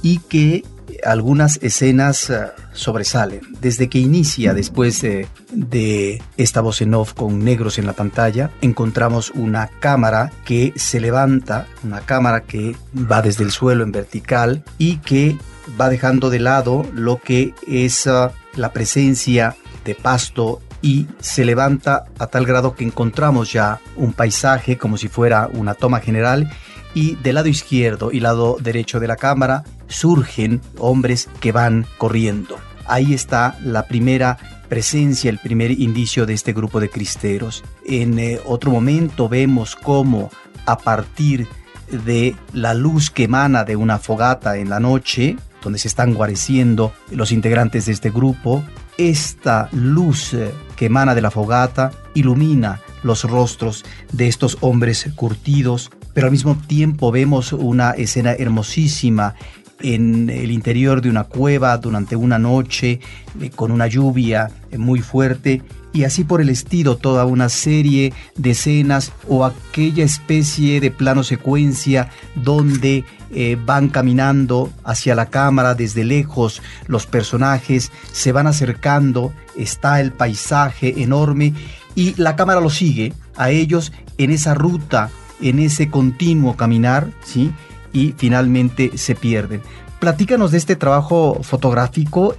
[0.02, 0.64] y que
[1.04, 3.40] algunas escenas uh, sobresalen.
[3.60, 8.50] Desde que inicia, después de, de esta voz en off con negros en la pantalla,
[8.62, 14.64] encontramos una cámara que se levanta, una cámara que va desde el suelo en vertical
[14.78, 15.36] y que
[15.80, 22.04] va dejando de lado lo que es uh, la presencia de pasto y se levanta
[22.18, 26.50] a tal grado que encontramos ya un paisaje como si fuera una toma general
[26.94, 32.58] y del lado izquierdo y lado derecho de la cámara surgen hombres que van corriendo.
[32.86, 37.64] Ahí está la primera presencia, el primer indicio de este grupo de cristeros.
[37.84, 40.30] En eh, otro momento vemos cómo
[40.66, 41.46] a partir
[41.90, 46.92] de la luz que emana de una fogata en la noche, donde se están guareciendo
[47.10, 48.64] los integrantes de este grupo,
[48.96, 55.90] esta luz eh, que emana de la fogata ilumina los rostros de estos hombres curtidos,
[56.14, 59.34] pero al mismo tiempo vemos una escena hermosísima
[59.80, 63.00] en el interior de una cueva durante una noche
[63.40, 68.12] eh, con una lluvia eh, muy fuerte y así por el estilo toda una serie
[68.36, 75.74] de escenas o aquella especie de plano secuencia donde eh, van caminando hacia la cámara
[75.74, 81.54] desde lejos los personajes se van acercando está el paisaje enorme
[81.94, 87.52] y la cámara lo sigue a ellos en esa ruta en ese continuo caminar sí
[87.92, 89.62] y finalmente se pierden.
[89.98, 92.36] Platícanos de este trabajo fotográfico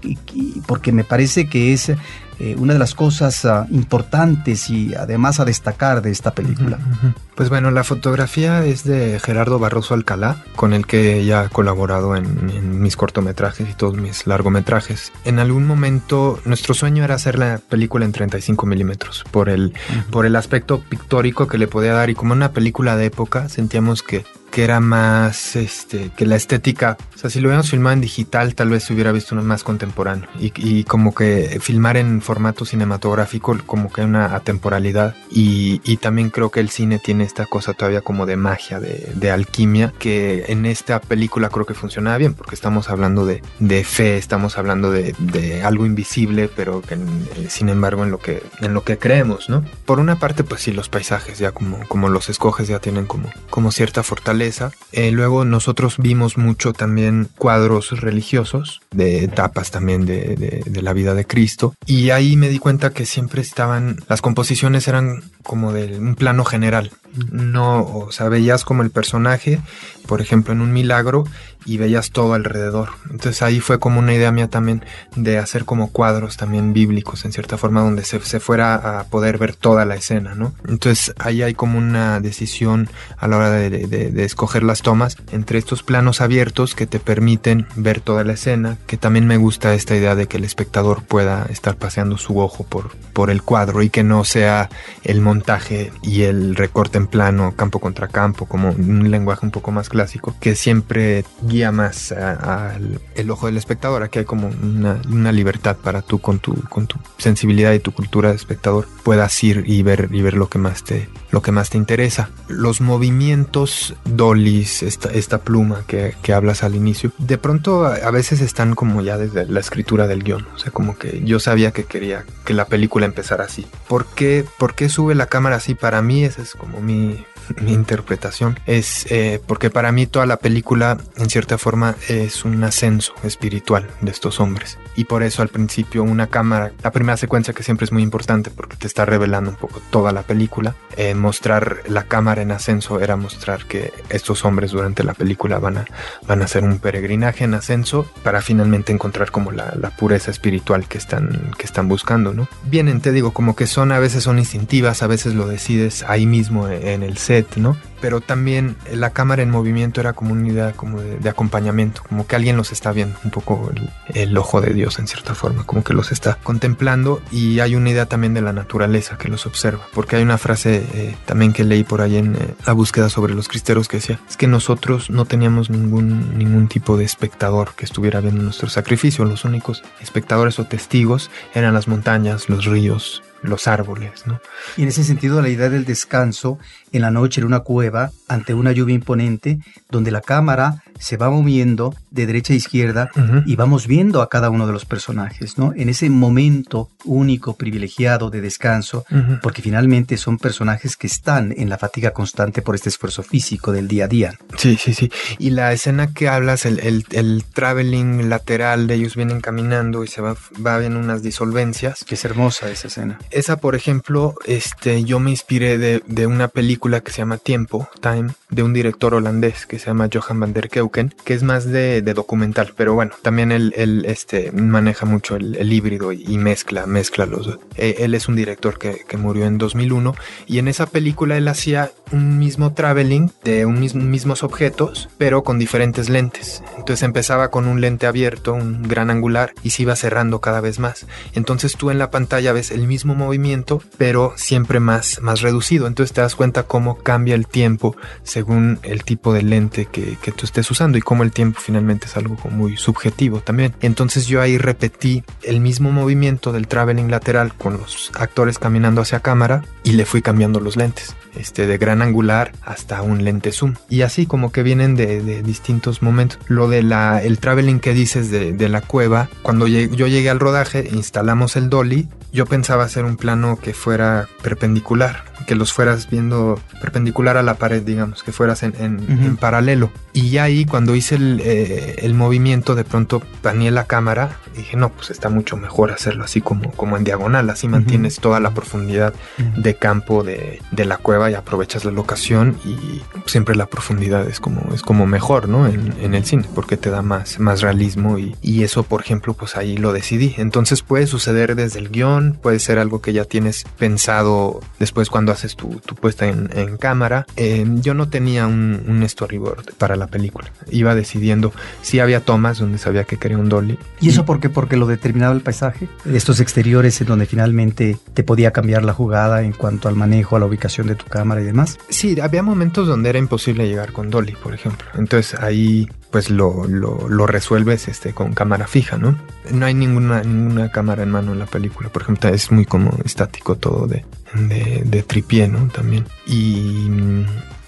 [0.66, 1.92] porque me parece que es
[2.39, 6.78] eh, una de las cosas uh, importantes y además a destacar de esta película.
[6.78, 7.13] Uh -huh.
[7.36, 12.15] Pues bueno, la fotografía es de Gerardo Barroso Alcalá, con el que ya he colaborado
[12.15, 15.12] en, en, mis cortometrajes y todos mis largometrajes.
[15.25, 19.69] En algún momento nuestro sueño era hacer la película en 35 milímetros por el, uh
[19.69, 20.04] -huh.
[20.12, 24.04] por el aspecto pictórico que le podía dar y como una película de época sentíamos
[24.04, 24.25] que
[24.60, 28.56] que era más este que la estética o sea si lo hubiéramos filmado en digital
[28.56, 30.30] tal vez se hubiera visto uno más contemporáneo.
[30.39, 35.15] Y, y como que filmar en formato cinematográfico como que una atemporalidad.
[35.30, 39.12] Y, y, también creo que el cine tiene esta cosa todavía como de magia de,
[39.15, 43.84] de, alquimia que en esta película creo que funcionaba bien porque estamos hablando de, de
[43.84, 48.41] fe estamos hablando de, de, algo invisible pero que eh, sin embargo en lo que
[48.62, 52.10] en lo que creemos no por una parte pues sí los paisajes ya como como
[52.10, 54.49] los escoges ya tienen como como cierta fortaleza
[54.92, 61.14] Eh, luego nosotros vimos mucho también cuadros religiosos, de etapas también de, de, la vida
[61.14, 61.74] de Cristo.
[61.86, 66.46] Y ahí me di cuenta que siempre estaban, las composiciones eran como de un plano
[66.46, 66.92] general.
[67.32, 69.62] No, o sea, veías como el personaje,
[70.08, 71.26] por ejemplo, en un milagro
[71.65, 72.89] y veías todo alrededor.
[73.10, 74.84] Entonces ahí fue como una idea mía también
[75.15, 79.38] de hacer como cuadros también bíblicos, en cierta forma, donde se, se fuera a poder
[79.38, 80.54] ver toda la escena, ¿no?
[80.67, 85.60] Entonces ahí hay como una decisión a la hora de, de, escoger las tomas entre
[85.60, 89.95] estos planos abiertos que te permiten ver toda la escena, que también me gusta esta
[89.95, 93.89] idea de que el espectador pueda estar paseando su ojo por, por el cuadro y
[93.89, 94.69] que no sea
[95.04, 99.72] el montaje y el recorte en plano, campo contra campo, como un lenguaje un poco
[99.72, 104.04] más clásico, que siempre guía más al ojo del espectador.
[104.04, 107.92] Aquí hay como una, una, libertad para tú con tu, con tu sensibilidad y tu
[107.92, 111.52] cultura de espectador puedas ir y ver, y ver lo, que más te, lo que
[111.52, 112.30] más te interesa.
[112.48, 118.42] Los movimientos dolis, esta, esta pluma que, que hablas al inicio, de pronto a, veces
[118.42, 120.48] están como ya desde la escritura del guion.
[120.56, 123.68] O sea, como que yo sabía que quería que la película empezara así.
[123.88, 125.76] ¿Por qué, por qué sube la cámara así?
[125.76, 127.25] Para mí esa es como mi,
[127.62, 132.64] mi interpretación es eh, porque para mí toda la película en cierta forma es un
[132.64, 134.78] ascenso espiritual de estos hombres.
[134.96, 138.50] Y por eso al principio una cámara la primera secuencia que siempre es muy importante
[138.50, 143.00] porque te está revelando un poco toda la película eh, mostrar la cámara en ascenso
[143.00, 145.86] era mostrar que estos hombres durante la película van a
[146.28, 150.88] van a hacer un peregrinaje en ascenso para finalmente encontrar como la, la pureza espiritual
[150.88, 154.40] que están que están buscando no vienen te digo como que son a veces son
[154.40, 157.78] instintivas a veces lo decides ahí mismo en el set ¿no?
[158.02, 162.36] Pero también la cámara en movimiento era como una idea como de, acompañamiento, como que
[162.36, 163.71] alguien los está viendo, un poco
[164.13, 167.89] el, ojo de Dios en cierta forma, como que los está contemplando y hay una
[167.89, 171.65] idea también de la naturaleza que los observa, porque hay una frase eh, también que
[171.65, 175.10] leí por ahí en eh, la búsqueda sobre los cristeros que decía, es que nosotros
[175.10, 180.58] no teníamos ningún, ningún tipo de espectador que estuviera viendo nuestro sacrificio, los únicos espectadores
[180.60, 184.25] o testigos eran las montañas, los ríos, los árboles.
[184.25, 184.39] ¿no?
[184.78, 186.60] Y en ese sentido la idea del descanso
[186.91, 191.30] en la noche en una cueva ante una lluvia imponente donde la cámara se va
[191.30, 193.10] moviendo de derecha a izquierda
[193.45, 195.73] y vamos viendo a cada uno de los personajes, ¿no?
[195.75, 199.06] En ese momento único, privilegiado de descanso,
[199.41, 203.88] porque finalmente son personajes que están en la fatiga constante por este esfuerzo físico del
[203.88, 204.34] día a día.
[204.58, 205.10] Sí, sí, sí.
[205.38, 210.21] Y la escena que hablas, el, el, traveling lateral de ellos vienen caminando y se
[210.21, 212.04] va, va viendo unas disolvencias.
[212.04, 213.19] Que es hermosa esa escena.
[213.32, 217.88] Esa, por ejemplo, este, yo me inspiré de, de una película que se llama Tiempo,
[218.02, 221.65] Time, de un director holandés que se llama Johan van der Keuken, que es más
[221.65, 227.26] de, documental, pero bueno, también él, él este, maneja mucho el, híbrido y, mezcla, mezcla
[227.26, 227.60] los dos.
[227.76, 230.15] Eh, él es un director que, que, murió en 2001
[230.48, 235.44] y en esa película él hacía un mismo traveling de un mismo, mismos objetos, pero
[235.44, 236.63] con diferentes lentes.
[236.78, 240.80] Entonces empezaba con un lente abierto, un gran angular, y se iba cerrando cada vez
[240.80, 241.06] más.
[241.34, 245.88] Entonces tú en la pantalla ves el mismo movimiento, pero siempre más, más reducido.
[245.88, 250.46] Entonces te das cuenta cómo cambia el tiempo según el tipo de lente que, tú
[250.46, 253.74] estés usando y cómo el tiempo finalmente es algo muy subjetivo también.
[253.82, 259.20] Entonces yo ahí repetí el mismo movimiento del traveling lateral con los actores caminando hacia
[259.22, 263.74] cámara y le fui cambiando los lentes este, de gran angular hasta un lente zoom.
[263.90, 266.38] Y así como que vienen de, distintos momentos.
[266.48, 270.40] Lo de la, el traveling que dices de, de la cueva, cuando yo llegué al
[270.40, 276.10] rodaje, instalamos el dolly, yo pensaba hacer un plano que fuera perpendicular, que los fueras
[276.10, 279.92] viendo perpendicular a la pared, digamos, que fueras en, en, paralelo.
[280.13, 284.60] Y ya ahí cuando hice el, eh, el movimiento, de pronto paneé la cámara y
[284.60, 288.39] dije, no, pues está mucho mejor hacerlo así como, como en diagonal, así mantienes toda
[288.39, 289.13] la profundidad
[289.58, 294.39] de campo de, de la cueva y aprovechas la locación y siempre la profundidad es
[294.39, 295.68] como, es como mejor, ¿no?
[295.68, 299.34] En, en el cine, porque te da más, más realismo y, y, eso, por ejemplo,
[299.34, 300.36] pues ahí lo decidí.
[300.38, 305.32] Entonces puede suceder desde el guion, puede ser algo que ya tienes pensado después cuando
[305.32, 307.26] haces tu, tu puesta en, en cámara.
[307.36, 310.52] Eh, yo no tenía un, un, storyboard para la película.
[310.70, 311.52] Iba decidiendo
[311.82, 313.78] si había tomas donde sabía que quería un dolly.
[314.02, 314.50] ¿Y eso por qué?
[314.50, 319.44] Porque lo determinaba el paisaje, estos exteriores en donde finalmente te podía cambiar la jugada
[319.44, 321.78] en cuanto al manejo, a la ubicación de tu cámara y demás.
[321.90, 324.88] Sí, había momentos donde era imposible llegar con Dolly, por ejemplo.
[324.96, 329.16] Entonces ahí pues lo, lo, lo, resuelves este, con cámara fija, ¿no?
[329.52, 332.91] No hay ninguna, ninguna cámara en mano en la película, por ejemplo, es muy como
[333.04, 335.67] estático todo de, de, de tripié, ¿no?
[335.67, 336.06] También.
[336.26, 336.89] Y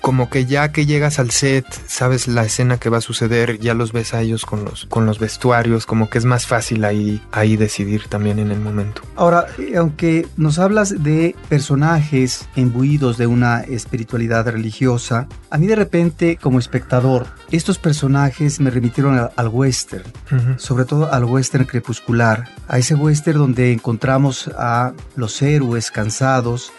[0.01, 3.73] como que ya que llegas al set, sabes la escena que va a suceder, ya
[3.73, 7.21] los ves a ellos con los, con los vestuarios, como que es más fácil ahí,
[7.31, 9.01] ahí decidir también en el momento.
[9.15, 15.75] Ahora, eh, aunque nos hablas de personajes imbuidos de una espiritualidad religiosa, a mí de
[15.75, 20.03] repente como espectador, estos personajes me remitieron al, western,
[20.57, 26.71] sobre todo al western crepuscular, a ese western donde encontramos a los héroes cansados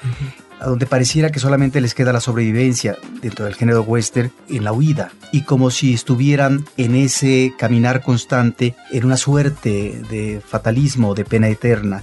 [0.62, 4.72] a donde pareciera que solamente les queda la sobrevivencia dentro del género western en la
[4.72, 11.24] huida y como si estuvieran en ese caminar constante en una suerte de fatalismo, de
[11.24, 12.02] pena eterna.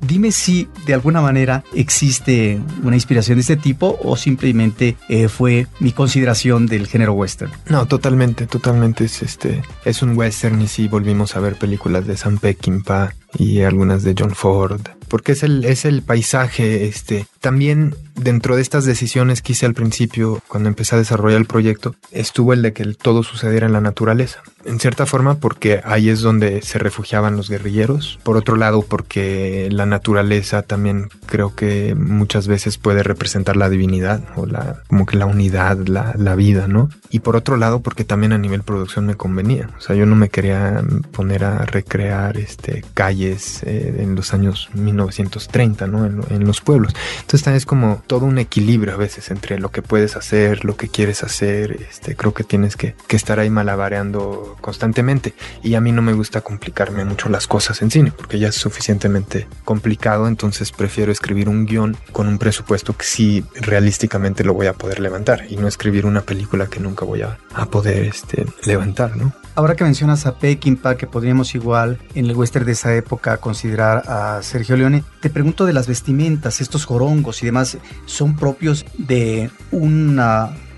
[0.00, 5.66] Dime si de alguna manera existe una inspiración de este tipo o simplemente eh, fue
[5.78, 7.52] mi consideración del género western.
[7.68, 12.16] No, totalmente, totalmente es este es un western y si volvimos a ver películas de
[12.16, 17.94] Sam Peckinpah y algunas de John Ford, porque es el, es el paisaje, este, también
[18.14, 22.54] dentro de estas decisiones que hice al principio, cuando empecé a desarrollar el proyecto, estuvo
[22.54, 24.42] el de que todo sucediera en la naturaleza.
[24.64, 28.18] En cierta forma porque ahí es donde se refugiaban los guerrilleros.
[28.22, 34.22] Por otro lado porque la naturaleza también creo que muchas veces puede representar la divinidad
[34.36, 36.88] o la, como que la unidad, la, la vida, ¿no?
[37.10, 39.68] Y por otro lado porque también a nivel producción me convenía.
[39.76, 40.82] O sea, yo no me quería
[41.12, 46.06] poner a recrear este, calles eh, en los años 1930, ¿no?
[46.06, 46.94] En, en los pueblos.
[47.20, 50.76] Entonces también es como todo un equilibrio a veces entre lo que puedes hacer, lo
[50.76, 51.72] que quieres hacer.
[51.88, 55.34] Este, creo que tienes que, estar ahí malabareando constantemente.
[55.62, 58.56] Y a mí no me gusta complicarme mucho las cosas en cine, porque ya es
[58.56, 60.26] suficientemente complicado.
[60.26, 64.98] Entonces prefiero escribir un guion con un presupuesto que sí realísticamente lo voy a poder
[64.98, 69.32] levantar y no escribir una película que nunca voy a, a poder este, levantar, ¿no?
[69.56, 74.02] Ahora que mencionas a Peckinpah, que podríamos igual en el western de esa época considerar
[74.08, 79.50] a Sergio Leone, te pregunto de las vestimentas, estos jorongos y demás, ¿son propios de
[79.70, 80.18] un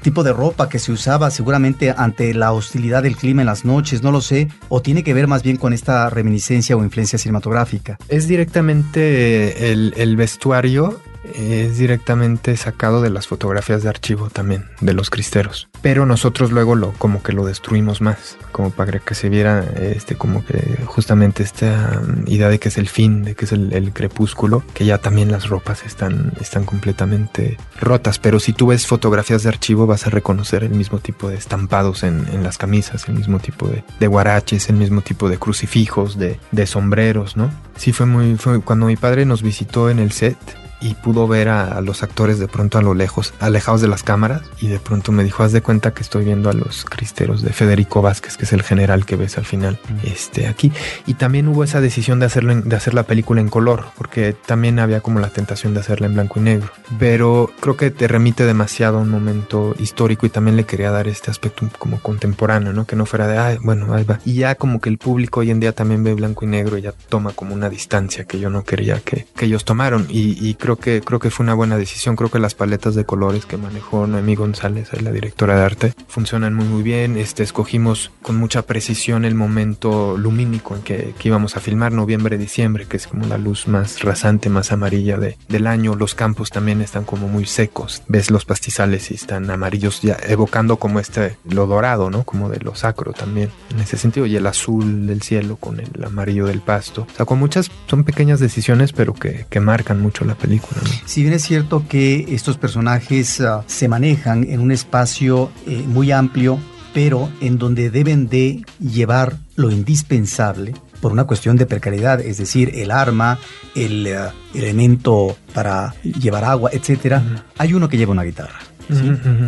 [0.02, 4.02] tipo de ropa que se usaba seguramente ante la hostilidad del clima en las noches,
[4.02, 7.98] no lo sé, o tiene que ver más bien con esta reminiscencia o influencia cinematográfica?
[8.08, 11.00] Es directamente el, el vestuario
[11.34, 15.68] es directamente sacado de las fotografías de archivo también, de los cristeros.
[15.82, 20.16] Pero nosotros luego lo, como que lo destruimos más, como para que se viera este,
[20.16, 23.92] como que justamente esta mm, idea de que es el fin, de que es el,
[23.92, 28.18] crepúsculo, que ya también las ropas están, están completamente rotas.
[28.18, 32.02] Pero si tú ves fotografías de archivo vas a reconocer el mismo tipo de estampados
[32.02, 36.18] en, en las camisas, el mismo tipo de, de, guaraches, el mismo tipo de crucifijos,
[36.18, 37.50] de, de sombreros, ¿no?
[37.76, 40.36] Sí fue muy, fue cuando mi padre nos visitó en el set,
[40.80, 44.42] y pudo ver a, los actores de pronto a lo lejos, alejados de las cámaras,
[44.60, 47.52] y de pronto me dijo, haz de cuenta que estoy viendo a los cristeros de
[47.52, 50.72] Federico Vázquez, que es el general que ves al final, este, aquí.
[51.06, 54.78] Y también hubo esa decisión de, hacerlo de hacer la película en color, porque también
[54.78, 56.70] había como la tentación de hacerla en blanco y negro.
[56.98, 61.08] Pero creo que te remite demasiado a un momento histórico y también le quería dar
[61.08, 62.86] este aspecto como contemporáneo, ¿no?
[62.86, 64.20] Que no fuera de, ay, bueno, ahí va.
[64.24, 66.82] Y ya como que el público hoy en día también ve blanco y negro y
[66.82, 70.06] ya toma como una distancia que yo no quería que, que ellos tomaron.
[70.08, 72.16] Y, y creo que, creo que fue una buena decisión.
[72.16, 76.54] Creo que las paletas de colores que manejó Noemí González, la directora de arte, funcionan
[76.54, 77.16] muy muy bien.
[77.16, 82.86] Este, escogimos con mucha precisión el momento lumínico en que, íbamos a filmar, noviembre, diciembre,
[82.86, 85.94] que es como la luz más rasante, más amarilla de, del año.
[85.94, 88.02] Los campos también están como muy secos.
[88.08, 92.24] Ves los pastizales y están amarillos, ya evocando como este, lo dorado, ¿no?
[92.24, 94.26] Como de lo sacro también, en ese sentido.
[94.26, 97.06] Y el azul del cielo con el amarillo del pasto.
[97.12, 100.55] O sea, con muchas, son pequeñas decisiones, pero que, que marcan mucho la película.
[101.04, 106.12] Si bien es cierto que estos personajes uh, se manejan en un espacio eh, muy
[106.12, 106.58] amplio,
[106.94, 112.72] pero en donde deben de llevar lo indispensable por una cuestión de precariedad, es decir,
[112.74, 113.38] el arma,
[113.74, 118.58] el uh, elemento para llevar agua, etcétera, hay uno que lleva una guitarra.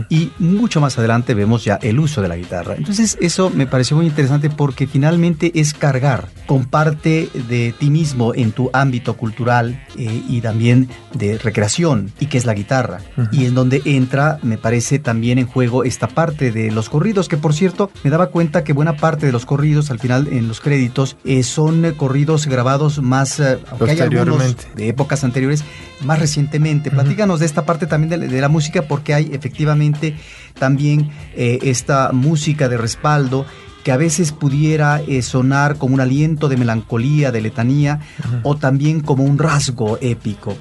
[0.08, 2.74] Y mucho más adelante vemos ya el uso de la guitarra.
[2.76, 8.34] Entonces eso me pareció muy interesante porque finalmente es cargar con parte de ti mismo
[8.34, 13.00] en tu ámbito cultural eh, y también de recreación y que es la guitarra.
[13.32, 17.36] Y en donde entra, me parece también en juego esta parte de los corridos, que
[17.36, 20.60] por cierto me daba cuenta que buena parte de los corridos al final en los
[20.60, 25.64] créditos eh, son eh, corridos grabados más, aunque hay algunos de épocas anteriores,
[26.02, 26.90] más recientemente.
[26.90, 30.16] Platícanos de esta parte también de la música porque hay efectivamente
[30.58, 33.46] también eh, esta música de respaldo
[33.88, 38.00] que a veces pudiera eh, sonar como un aliento de melancolía, de letanía,
[38.42, 40.56] o también como un rasgo épico.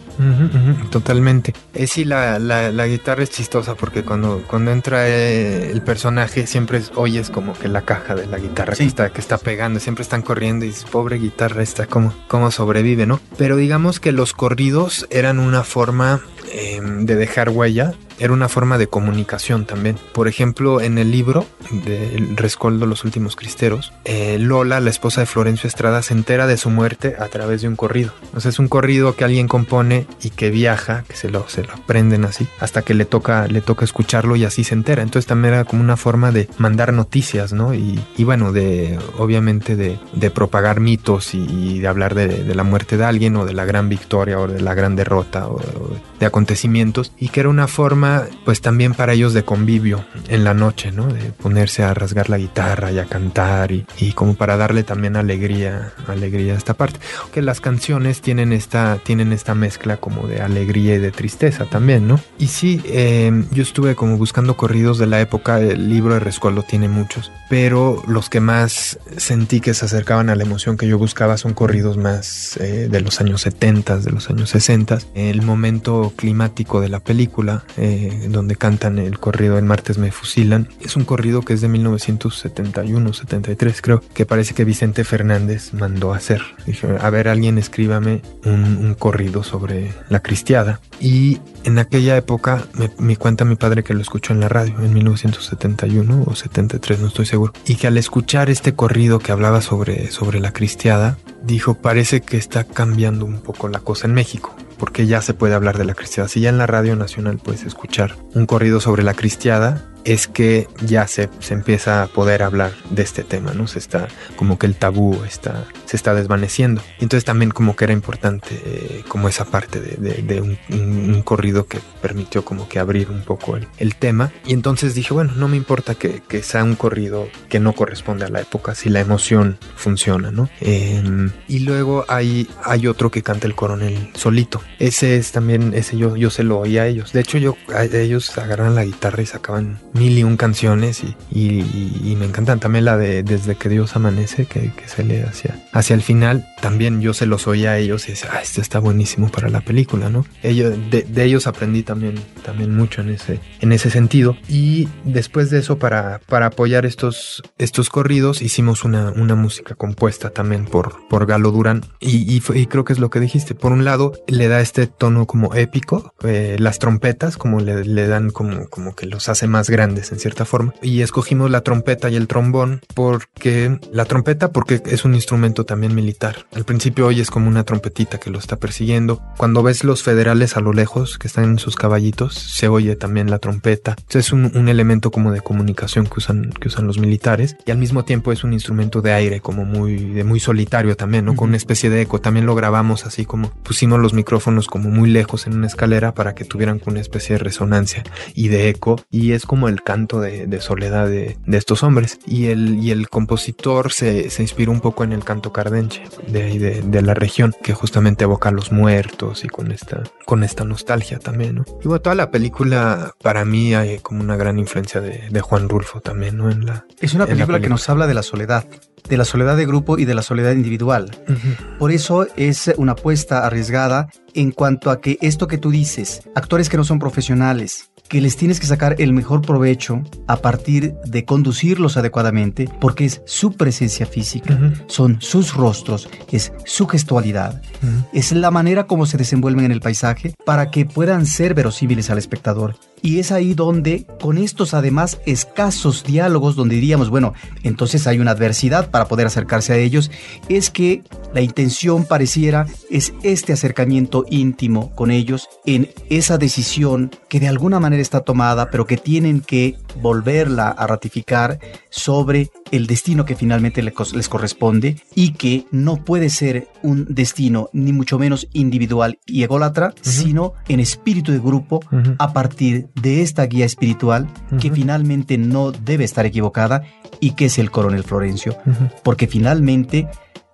[0.91, 1.53] totalmente.
[1.73, 6.81] Es sí, la, la, guitarra es chistosa porque cuando, cuando entra eh, el personaje siempre
[6.95, 10.21] oyes como que la caja de la guitarra que, está, que está pegando, siempre están
[10.21, 13.19] corriendo y dices, pobre guitarra, está como, como sobrevive, ¿no?
[13.37, 18.77] Pero digamos que los corridos eran una forma em, de dejar huella era una forma
[18.77, 19.95] de comunicación también.
[20.13, 25.27] Por ejemplo, en el libro de Rescoldo, Los Últimos Cristeros, eh, Lola, la esposa de
[25.27, 28.13] Florencio Estrada, se entera de su muerte a través de un corrido.
[28.33, 31.63] O sea, es un corrido que alguien compone y que viaja, que se lo, se
[31.63, 35.03] lo aprenden así, hasta que le toca, le toca escucharlo y así se entera.
[35.03, 37.73] Entonces también era como una forma de mandar noticias, ¿no?
[37.73, 42.63] Y, y bueno, de obviamente de, de propagar mitos y, de hablar de, de, la
[42.63, 45.91] muerte de alguien o de la gran victoria o de la gran derrota o, o
[46.19, 50.53] de acontecimientos y que era una forma pues también para ellos de convivio en la
[50.53, 51.07] noche, ¿no?
[51.07, 55.15] De ponerse a rasgar la guitarra y a cantar y, y como para darle también
[55.15, 56.99] alegría, alegría a esta parte.
[57.33, 62.07] Que las canciones tienen esta, tienen esta mezcla como de alegría y de tristeza también,
[62.07, 62.19] ¿no?
[62.37, 66.61] Y sí, eh, yo estuve como buscando corridos de la época, el libro de Rescoldo
[66.61, 70.99] tiene muchos, pero los que más sentí que se acercaban a la emoción que yo
[70.99, 76.13] buscaba son corridos más eh, de los años 70, de los años 60, el momento
[76.27, 81.05] climático de la película, eh, donde cantan el corrido El martes me fusilan, es un
[81.05, 86.41] corrido que es de 1971, 73 creo, que parece que Vicente Fernández mandó hacer.
[86.65, 90.81] Dije, a ver, alguien escríbame un, un corrido sobre la cristiada.
[90.99, 94.75] Y en aquella época me, me, cuenta mi padre que lo escuchó en la radio
[94.83, 97.53] en 1971 o 73, no estoy seguro.
[97.65, 102.35] Y que al escuchar este corrido que hablaba sobre, sobre la cristiada, dijo, parece que
[102.35, 105.93] está cambiando un poco la cosa en México porque ya se puede hablar de la
[105.93, 106.29] cristiada.
[106.29, 110.67] Si ya en la radio nacional puedes escuchar un corrido sobre la cristiada, es que
[110.85, 113.67] ya se, se, empieza a poder hablar de este tema, ¿no?
[113.67, 116.81] Se está, como que el tabú está, se está desvaneciendo.
[116.99, 122.45] Entonces también como que era importante eh, como esa parte de, un, corrido que permitió
[122.45, 124.31] como que abrir un poco el, tema.
[124.45, 128.29] Y entonces dije, bueno, no me importa que, sea un corrido que no corresponde a
[128.29, 130.49] la época, si la emoción funciona, ¿no?
[130.61, 131.03] Eh,
[131.47, 134.61] y luego hay, hay otro que canta el coronel solito.
[134.79, 137.11] Ese es también, ese yo, yo se lo oí a ellos.
[137.11, 137.57] De hecho, yo,
[137.91, 142.59] ellos agarran la guitarra y sacaban mil y un canciones y, y, y, me encantan.
[142.59, 146.47] También la de Desde que Dios amanece que, que, se lee hacia, hacia el final.
[146.61, 149.61] También yo se los oí a ellos y decía ah, esto está buenísimo para la
[149.61, 154.37] película no ellos, de, de, ellos aprendí también, también mucho en ese, en ese sentido.
[154.47, 160.29] Y después de eso para, para apoyar estos, estos corridos hicimos una, una música compuesta
[160.29, 161.83] también por, por Galo Durán.
[161.99, 163.55] Y, y, creo que es lo que dijiste.
[163.55, 168.07] Por un lado le da este tono como épico eh, las trompetas como le, le
[168.07, 170.73] dan como, como que los hace más grandes grandes en cierta forma.
[170.81, 175.93] Y escogimos la trompeta y el trombón porque la trompeta porque es un instrumento también
[175.93, 176.47] militar.
[176.55, 179.21] Al principio oyes como una trompetita que lo está persiguiendo.
[179.37, 183.29] Cuando ves los federales a lo lejos que están en sus caballitos, se oye también
[183.29, 183.91] la trompeta.
[183.91, 187.71] Entonces es un, un elemento como de comunicación que usan, que usan los militares y
[187.71, 191.31] al mismo tiempo es un instrumento de aire como muy, de muy solitario también, ¿no?
[191.31, 191.37] Uh -huh.
[191.37, 192.19] Con una especie de eco.
[192.19, 196.33] También lo grabamos así como pusimos los micrófonos como muy lejos en una escalera para
[196.33, 198.03] que tuvieran una especie de resonancia
[198.33, 199.01] y de eco.
[199.11, 202.19] Y es como el canto de, de soledad de, de, estos hombres.
[202.25, 206.43] Y el, y el compositor se, se, inspiró un poco en el canto cardenche de
[206.43, 210.43] ahí de, de, la región, que justamente evoca a los muertos y con esta, con
[210.43, 211.65] esta nostalgia también, ¿no?
[211.83, 215.69] Y bueno, toda la película para mí hay como una gran influencia de, de Juan
[215.69, 216.49] Rulfo también, ¿no?
[216.49, 218.65] En la, es una película, película que nos habla de la soledad
[219.09, 221.11] de la soledad de grupo y de la soledad individual.
[221.27, 221.77] Uh -huh.
[221.77, 226.69] Por eso es una apuesta arriesgada en cuanto a que esto que tú dices, actores
[226.69, 231.25] que no son profesionales, que les tienes que sacar el mejor provecho a partir de
[231.25, 234.83] conducirlos adecuadamente, porque es su presencia física, uh -huh.
[234.87, 238.05] son sus rostros, es su gestualidad, uh -huh.
[238.13, 242.17] es la manera como se desenvuelven en el paisaje para que puedan ser verosímiles al
[242.17, 242.75] espectador.
[243.01, 247.33] Y es ahí donde, con estos además escasos diálogos, donde diríamos, bueno,
[247.63, 250.11] entonces hay una adversidad para poder acercarse a ellos,
[250.49, 257.39] es que la intención pareciera es este acercamiento íntimo con ellos en esa decisión que
[257.39, 263.25] de alguna manera está tomada, pero que tienen que volverla a ratificar sobre el destino
[263.25, 269.19] que finalmente les corresponde y que no puede ser un destino ni mucho menos individual
[269.25, 270.03] y ególatra, uh -huh.
[270.03, 272.15] sino en espíritu de grupo uh -huh.
[272.19, 274.59] a partir de esta guía espiritual uh -huh.
[274.59, 276.83] que finalmente no debe estar equivocada
[277.19, 278.55] y que es el coronel Florencio,
[279.03, 280.07] porque finalmente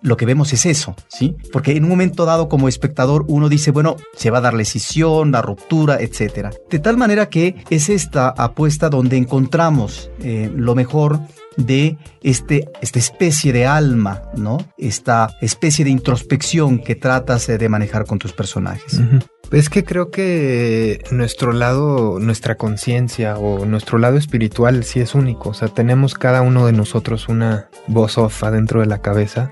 [0.04, 1.34] lo que vemos es eso, ¿sí?
[1.50, 4.62] Porque en un momento dado como espectador uno dice, bueno, se va a dar la
[4.62, 6.50] escisión, la ruptura, etcétera.
[6.70, 11.20] De tal manera que es esta apuesta donde encontramos eh, lo mejor
[11.56, 14.58] de este, esta especie de alma, ¿no?
[14.76, 19.00] Esta especie de introspección que tratas de manejar con tus personajes.
[19.52, 25.50] Es que creo que nuestro lado, nuestra conciencia o nuestro lado espiritual sí es único.
[25.50, 29.50] O sea, tenemos cada uno de nosotros una voz off adentro de la cabeza,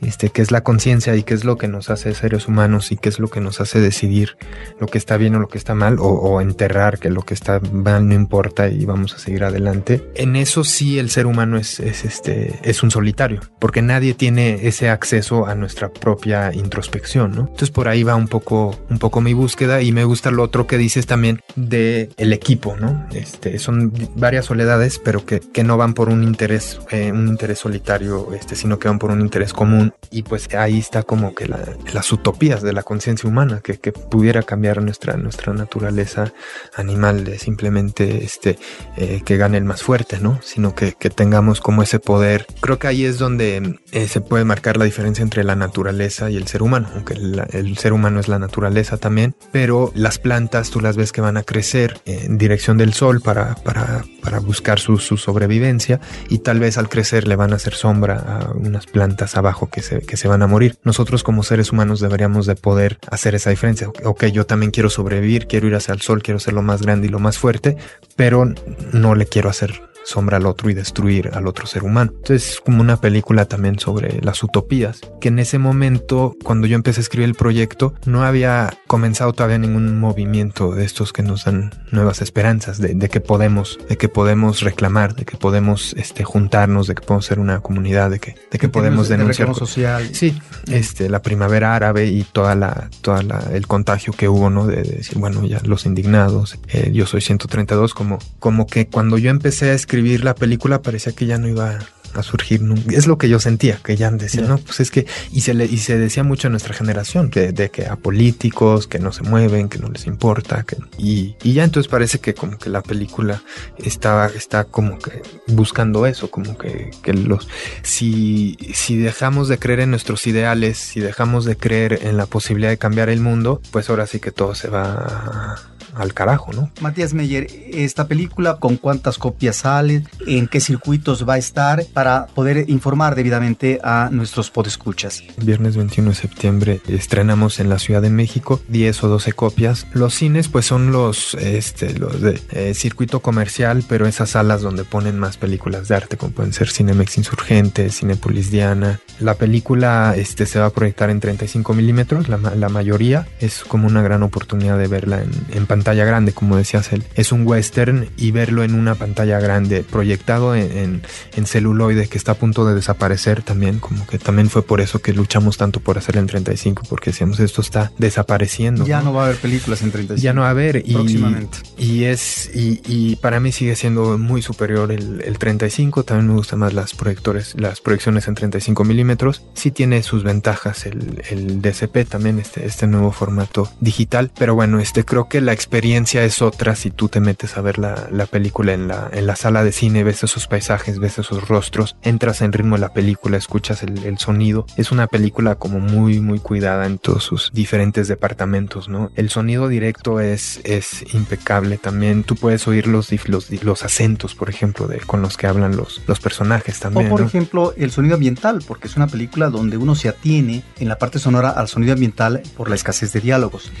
[0.00, 2.96] este, que es la conciencia y que es lo que nos hace seres humanos y
[2.96, 4.36] que es lo que nos hace decidir
[4.80, 7.60] lo que está bien o lo que está mal o, enterrar que lo que está
[7.72, 10.02] mal no importa y vamos a seguir adelante.
[10.14, 14.66] En eso sí el ser humano es, es, este, es un solitario, porque nadie tiene
[14.66, 17.40] ese acceso a nuestra propia introspección, ¿no?
[17.42, 20.66] Entonces por ahí va un poco, un poco mi búsqueda y me gusta lo otro
[20.66, 23.06] que dices también de el equipo, ¿no?
[23.12, 27.58] Este, son varias soledades, pero que, que no van por un interés, eh, un interés
[27.58, 29.94] solitario, este, sino que van por un interés común.
[30.10, 31.48] Y pues ahí está como que
[31.92, 36.32] las utopías de la conciencia humana, que, que, pudiera cambiar nuestra, nuestra naturaleza
[36.74, 38.58] animal de simplemente este,
[38.96, 40.40] eh, que gane el más fuerte, ¿no?
[40.42, 42.46] Sino que, que tengamos como ese poder.
[42.60, 46.36] Creo que ahí es donde eh, se puede marcar la diferencia entre la naturaleza y
[46.36, 49.21] el ser humano, aunque el ser humano es la naturaleza también,
[49.52, 53.54] pero las plantas tú las ves que van a crecer en dirección del sol para,
[53.56, 57.74] para, para buscar su, su, sobrevivencia y tal vez al crecer le van a hacer
[57.74, 60.76] sombra a unas plantas abajo que se, que se van a morir.
[60.84, 63.88] Nosotros como seres humanos deberíamos de poder hacer esa diferencia.
[64.04, 67.06] Ok, yo también quiero sobrevivir, quiero ir hacia el sol, quiero ser lo más grande
[67.06, 67.76] y lo más fuerte,
[68.16, 68.52] pero
[68.92, 72.12] no le quiero hacer sombra al otro y destruir al otro ser humano.
[72.14, 76.76] Entonces es como una película también sobre las utopías, que en ese momento, cuando yo
[76.76, 81.44] empecé a escribir el proyecto, no había comenzado todavía ningún movimiento de estos que nos
[81.44, 86.86] dan nuevas esperanzas, de, que podemos, de que podemos reclamar, de que podemos este, juntarnos,
[86.86, 89.54] de que podemos ser una comunidad, de que, de que podemos denunciar.
[89.54, 90.14] social.
[90.14, 90.40] Sí,
[90.70, 94.66] este, la primavera árabe y toda la, toda la, el contagio que hubo, ¿no?
[94.66, 99.30] De, decir, bueno, ya los indignados, eh, yo soy 132, como, como que cuando yo
[99.30, 101.78] empecé a escribir escribir la película parecía que ya no iba
[102.14, 102.62] a surgir.
[102.90, 105.66] Es lo que yo sentía, que ya decía, no, pues es que, y se, le,
[105.66, 109.22] y se decía mucho en nuestra generación, que, de que a políticos, que no se
[109.22, 112.82] mueven, que no les importa, que, y, y ya entonces parece que como que la
[112.82, 113.42] película
[113.76, 117.46] estaba, está como que buscando eso, como que, que los,
[117.82, 122.70] si, si dejamos de creer en nuestros ideales, si dejamos de creer en la posibilidad
[122.70, 126.70] de cambiar el mundo, pues ahora sí que todo se va al carajo, ¿no?
[126.80, 130.04] Matías Meyer, esta película, ¿con cuántas copias sale?
[130.26, 131.84] ¿En qué circuitos va a estar?
[131.92, 135.22] Para poder informar debidamente a nuestros podescuchas.
[135.38, 139.86] Viernes 21 de septiembre estrenamos en la Ciudad de México 10 o 12 copias.
[139.92, 144.84] Los cines, pues son los, este, los de eh, circuito comercial, pero esas salas donde
[144.84, 149.00] ponen más películas de arte, como pueden ser Cinemex Insurgente, Cinepolis Diana.
[149.20, 153.26] La película este, se va a proyectar en 35 milímetros, la, la mayoría.
[153.40, 157.02] Es como una gran oportunidad de verla en, en pantalla pantalla grande, como decías él.
[157.16, 161.02] Es un western y verlo en una pantalla grande, proyectado en,
[161.34, 165.00] en, celuloide que está a punto de desaparecer también, como que también fue por eso
[165.00, 168.86] que luchamos tanto por hacerlo en 35, porque decíamos esto está desapareciendo.
[168.86, 170.22] Ya no, va a haber películas en 35.
[170.22, 170.76] Ya no va a haber.
[170.86, 171.58] Y, próximamente.
[171.76, 176.34] Y es, y, y, para mí sigue siendo muy superior el, el 35, también me
[176.34, 179.42] gustan más las proyectores, las proyecciones en 35 milímetros.
[179.54, 184.78] Sí tiene sus ventajas el, el DCP también, este, este nuevo formato digital, pero bueno,
[184.78, 188.06] este creo que la experiencia experiencia es otra si tú te metes a ver la,
[188.10, 191.96] la, película en la, en la sala de cine, ves esos paisajes, ves esos rostros,
[192.02, 194.66] entras en ritmo de la película, escuchas el, el, sonido.
[194.76, 199.10] Es una película como muy, muy cuidada en todos sus diferentes departamentos, ¿no?
[199.16, 202.24] El sonido directo es, es impecable también.
[202.24, 206.02] Tú puedes oír los, los, los acentos, por ejemplo, de, con los que hablan los,
[206.06, 207.06] los personajes también.
[207.06, 210.88] O por ejemplo, el sonido ambiental, porque es una película donde uno se atiene en
[210.88, 213.72] la parte sonora al sonido ambiental por la escasez de diálogos.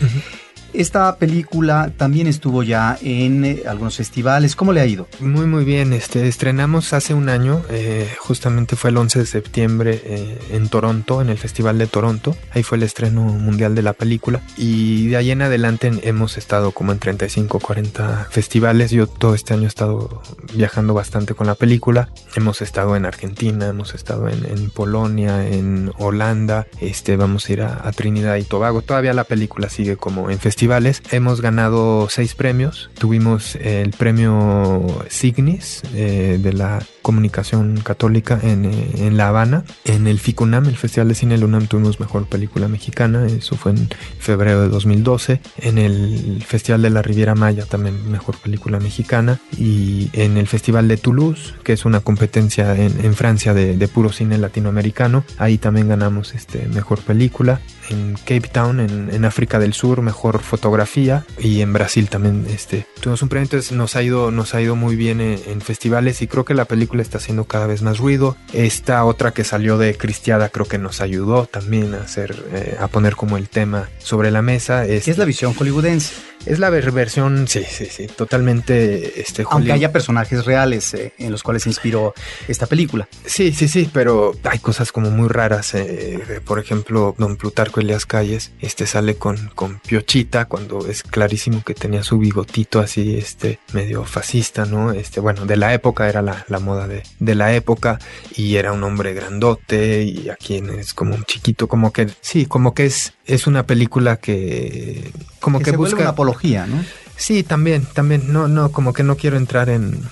[0.72, 4.56] Esta película también estuvo ya en eh, algunos festivales.
[4.56, 5.06] ¿Cómo le ha ido?
[5.20, 5.92] Muy, muy bien.
[5.92, 11.20] Este, estrenamos hace un año, eh, justamente fue el 11 de septiembre eh, en Toronto,
[11.20, 12.34] en el Festival de Toronto.
[12.52, 14.40] Ahí fue el estreno mundial de la película.
[14.56, 18.90] Y de ahí en adelante hemos estado como en 35, 40 festivales.
[18.90, 20.22] Yo todo este año he estado
[20.54, 22.08] viajando bastante con la película.
[22.34, 26.66] Hemos estado en Argentina, hemos estado en, en Polonia, en Holanda.
[26.80, 28.80] Este, vamos a ir a, a Trinidad y Tobago.
[28.80, 30.61] Todavía la película sigue como en festivales
[31.10, 32.88] Hemos ganado seis premios.
[32.96, 39.64] Tuvimos el premio Signis eh, de la comunicación católica en, eh, en, La Habana.
[39.84, 43.26] En el FICUNAM, el Festival de Cine Lunam, tuvimos mejor película mexicana.
[43.26, 43.88] Eso fue en
[44.20, 45.40] febrero de 2012.
[45.58, 49.40] En el Festival de la Riviera Maya también mejor película mexicana.
[49.58, 53.88] Y en el Festival de Toulouse, que es una competencia en, en Francia de, de,
[53.88, 55.24] puro cine latinoamericano.
[55.38, 57.60] Ahí también ganamos este mejor película.
[57.90, 62.86] En Cape Town, en, en África del Sur, mejor fotografía y en Brasil también este,
[63.00, 66.26] tuvimos un premio, entonces nos ha ido, nos ha ido muy bien en, festivales y
[66.26, 68.36] creo que la película está haciendo cada vez más ruido.
[68.52, 72.88] Esta otra que salió de Cristiada creo que nos ayudó también a hacer, eh, a
[72.88, 74.84] poner como el tema sobre la mesa.
[74.84, 76.32] Es, es la visión hollywoodense.
[76.44, 79.20] Es la versión, sí, sí, sí, totalmente.
[79.20, 82.14] Este, Aunque haya personajes reales eh, en los cuales se inspiró
[82.48, 83.08] esta película.
[83.24, 85.74] Sí, sí, sí, pero hay cosas como muy raras.
[85.74, 91.62] Eh, por ejemplo, don Plutarco Elias Calles este, sale con, con Piochita cuando es clarísimo
[91.64, 94.92] que tenía su bigotito así, este, medio fascista, ¿no?
[94.92, 97.98] Este, bueno, de la época era la, la moda de, de la época
[98.36, 102.74] y era un hombre grandote y aquí es como un chiquito, como que, sí, como
[102.74, 106.00] que es, es una película que, como que, busca.
[106.00, 106.84] una apología, ¿no?
[107.16, 108.32] Sí, también, también.
[108.32, 110.02] No, no, como que no quiero entrar en,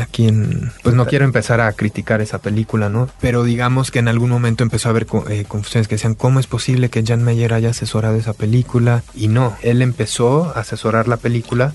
[0.00, 0.72] aquí en...
[0.82, 3.08] Pues no quiero empezar a criticar esa película, ¿no?
[3.20, 6.46] Pero digamos que en algún momento empezó a haber eh, confusiones que decían, ¿cómo es
[6.46, 9.02] posible que Jan Meyer haya asesorado esa película?
[9.14, 11.72] Y no, él empezó a asesorar la película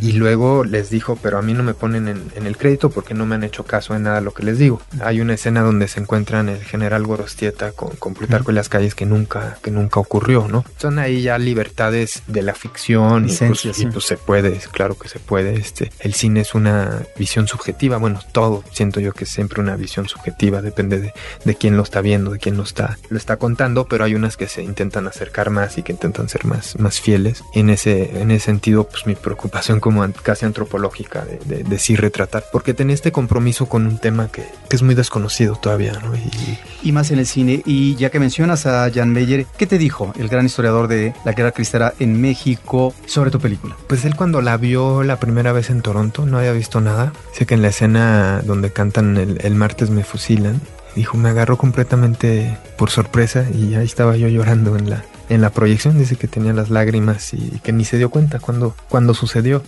[0.00, 3.26] y luego les dijo, pero a mí no me ponen en, el crédito porque no
[3.26, 4.80] me han hecho caso en nada de lo que les digo.
[5.02, 8.94] Hay una escena donde se encuentran el general Gorostieta con, con Plutarco en las calles
[8.94, 10.64] que nunca, que nunca ocurrió, ¿no?
[10.76, 15.08] Son ahí ya libertades de la ficción y, pues, y pues se puede, claro que
[15.08, 15.54] se puede.
[15.54, 17.98] Este, el cine es una visión subjetiva.
[17.98, 21.12] Bueno, todo siento yo que es siempre una visión subjetiva, depende de,
[21.44, 24.36] de quién lo está viendo, de quién lo está, lo está contando, pero hay unas
[24.36, 27.42] que se intentan acercar más y que intentan ser más, más fieles.
[27.54, 32.44] En ese, en ese sentido, pues mi preocupación como casi antropológica de, de, sí retratar,
[32.52, 36.14] porque tenía este compromiso con un tema que, que es muy desconocido todavía, ¿no?
[36.14, 37.62] Y, y, más en el cine.
[37.64, 41.32] Y ya que mencionas a Jan Meyer, ¿qué te dijo el gran historiador de la
[41.32, 43.76] guerra cristera en México sobre tu película?
[43.86, 47.46] Pues él cuando la vio la primera vez en Toronto no había visto nada Sé
[47.46, 50.60] que en la escena donde cantan el, martes me fusilan,
[50.94, 55.50] dijo, me agarró completamente por sorpresa y ahí estaba yo llorando en la, en la
[55.50, 55.98] proyección.
[55.98, 59.62] Dice que tenía las lágrimas y que ni se dio cuenta cuando, cuando sucedió.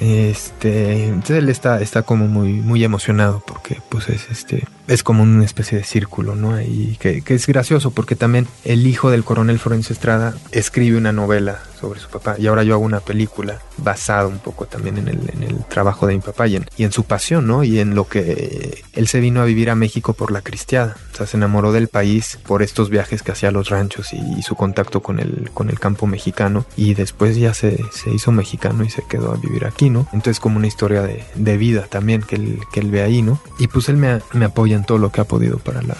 [0.00, 5.22] Este, entonces él está, está como muy, muy emocionado porque pues es este, es como
[5.22, 6.60] una especie de círculo, ¿no?
[6.60, 11.12] Y que, que es gracioso porque también el hijo del coronel Florencio Estrada escribe una
[11.12, 15.08] novela sobre su papá y ahora yo hago una película basada un poco también en
[15.08, 17.64] el, en el trabajo de mi papá y en, y en, su pasión, ¿no?
[17.64, 21.16] Y en lo que él se vino a vivir a México por la cristiada, o
[21.16, 24.56] sea, se enamoró del país por estos viajes que hacía a los ranchos y, su
[24.56, 28.90] contacto con el, con el campo mexicano y después ya se, se hizo mexicano y
[28.90, 30.06] se quedó a vivir aquí, ¿no?
[30.12, 33.40] Entonces como una historia de, de vida también que él, que él ve ahí, ¿no?
[33.58, 35.94] Y pues él me, me apoya en todo lo que ha podido para la...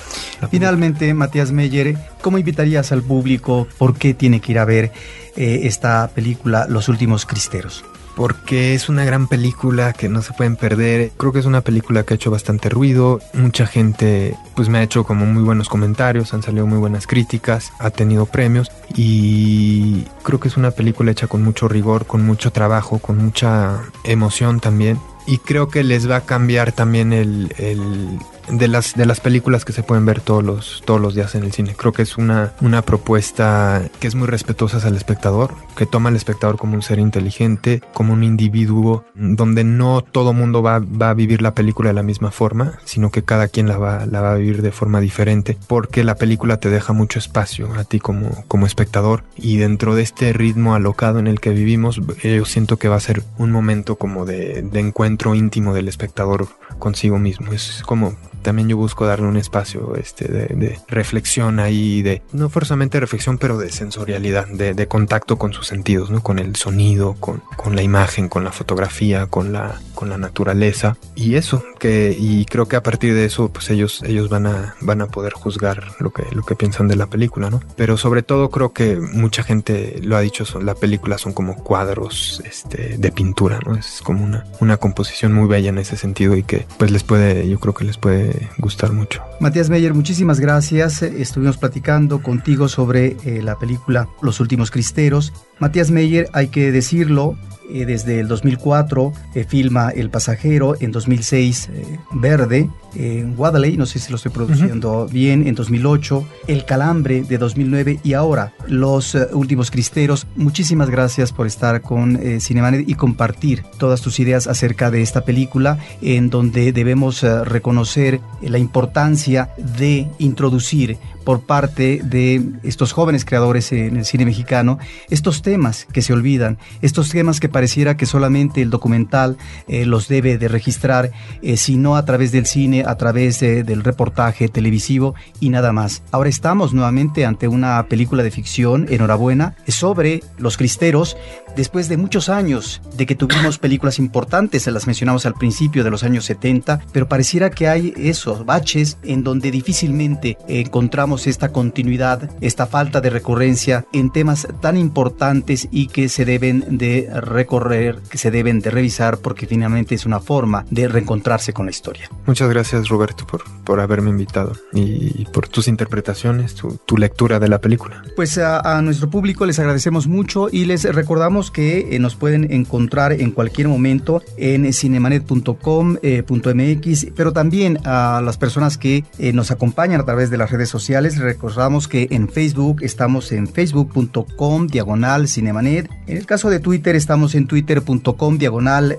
[0.50, 3.66] Finalmente, Matías Meyer, ¿cómo invitarías al público?
[3.78, 4.92] ¿Por qué tiene que ir a ver
[5.36, 7.84] eh, esta película Los Últimos Cristeros?
[8.14, 11.12] porque es una gran película que no se pueden perder.
[11.16, 13.20] Creo que es una película que ha hecho bastante ruido.
[13.32, 17.72] Mucha gente pues me ha hecho como muy buenos comentarios, han salido muy buenas críticas,
[17.78, 22.52] ha tenido premios y creo que es una película hecha con mucho rigor, con mucho
[22.52, 24.98] trabajo, con mucha emoción también.
[25.26, 28.18] Y creo que les va a cambiar también el, el
[28.48, 31.44] de las, de las películas que se pueden ver todos los, todos los días en
[31.44, 31.74] el cine.
[31.76, 36.16] Creo que es una, una propuesta que es muy respetuosa al espectador, que toma al
[36.16, 41.14] espectador como un ser inteligente, como un individuo, donde no todo mundo va, va a
[41.14, 44.32] vivir la película de la misma forma, sino que cada quien la va, la va
[44.32, 48.44] a vivir de forma diferente, porque la película te deja mucho espacio a ti como,
[48.48, 52.88] como espectador y dentro de este ritmo alocado en el que vivimos, yo siento que
[52.88, 56.48] va a ser un momento como de, de encuentro íntimo del espectador
[56.78, 57.52] consigo mismo.
[57.52, 63.00] Es como también yo busco darle un espacio este, de, reflexión ahí, de no forzosamente
[63.00, 66.22] reflexión, pero de sensorialidad, de, contacto con sus sentidos, ¿no?
[66.22, 70.96] con el sonido, con, con, la imagen, con la fotografía, con la, con la naturaleza.
[71.14, 74.74] Y eso, que, y creo que a partir de eso, pues ellos, ellos van, a,
[74.80, 77.60] van a poder juzgar lo que, lo que piensan de la película, ¿no?
[77.76, 81.56] Pero sobre todo creo que mucha gente lo ha dicho, son, la película son como
[81.56, 83.76] cuadros este, de pintura, ¿no?
[83.76, 87.48] Es como una, una composición muy bella en ese sentido y que pues les puede,
[87.48, 89.22] yo creo que les puede gustar mucho.
[89.40, 91.02] Matías Meyer, muchísimas gracias.
[91.02, 95.32] Estuvimos platicando contigo sobre eh, la película Los Últimos Cristeros.
[95.58, 97.36] Matías Meyer, hay que decirlo,
[97.70, 103.86] eh, desde el 2004 eh, filma El Pasajero, en 2006 eh, Verde, en Guadalajara, no
[103.86, 109.16] sé si lo estoy produciendo bien, en 2008 El Calambre de 2009 y ahora Los
[109.32, 110.26] Últimos Cristeros.
[110.36, 115.78] Muchísimas gracias por estar con Cinemanet y compartir todas tus ideas acerca de esta película
[116.02, 123.96] en donde debemos reconocer la importancia de introducir por parte de estos jóvenes creadores en
[123.96, 124.78] el cine mexicano
[125.10, 129.36] estos temas que se olvidan, estos temas que pareciera que solamente el documental
[129.68, 131.10] eh, los debe de registrar,
[131.42, 136.02] eh, sino a través del cine, a través del reportaje televisivo y nada más.
[136.10, 141.16] Ahora estamos nuevamente ante una película de ficción, enhorabuena, sobre los cristeros,
[141.56, 145.90] después de muchos años de que tuvimos películas importantes, se las mencionamos al principio de
[145.90, 152.30] los años 70, pero pareciera que hay esos baches en donde difícilmente encontramos esta continuidad,
[152.40, 158.18] esta falta de recurrencia en temas tan importantes y que se deben de recorrer, que
[158.18, 162.10] se deben de revisar porque finalmente es una forma de reencontrarse con la historia.
[162.26, 167.60] Muchas gracias Roberto por, por haberme invitado y por tus interpretaciones, tu, lectura de la
[167.60, 168.02] película.
[168.14, 173.12] Pues a, nuestro público les agradecemos mucho y les recordamos que eh, nos pueden encontrar
[173.12, 180.00] en cualquier momento en cinemanet.com.mx, eh, pero también a las personas que eh, nos acompañan
[180.00, 185.90] a través de las redes sociales, recordamos que en Facebook estamos en facebook.com diagonal cinemanet,
[186.06, 188.96] en el caso de Twitter estamos en twitter.com diagonal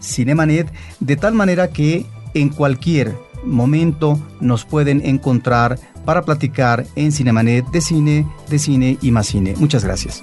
[0.00, 3.14] cinemanet, de tal manera que en cualquier
[3.44, 9.54] momento nos pueden encontrar para platicar en Cinemanet de cine, de cine y más cine.
[9.58, 10.22] Muchas gracias.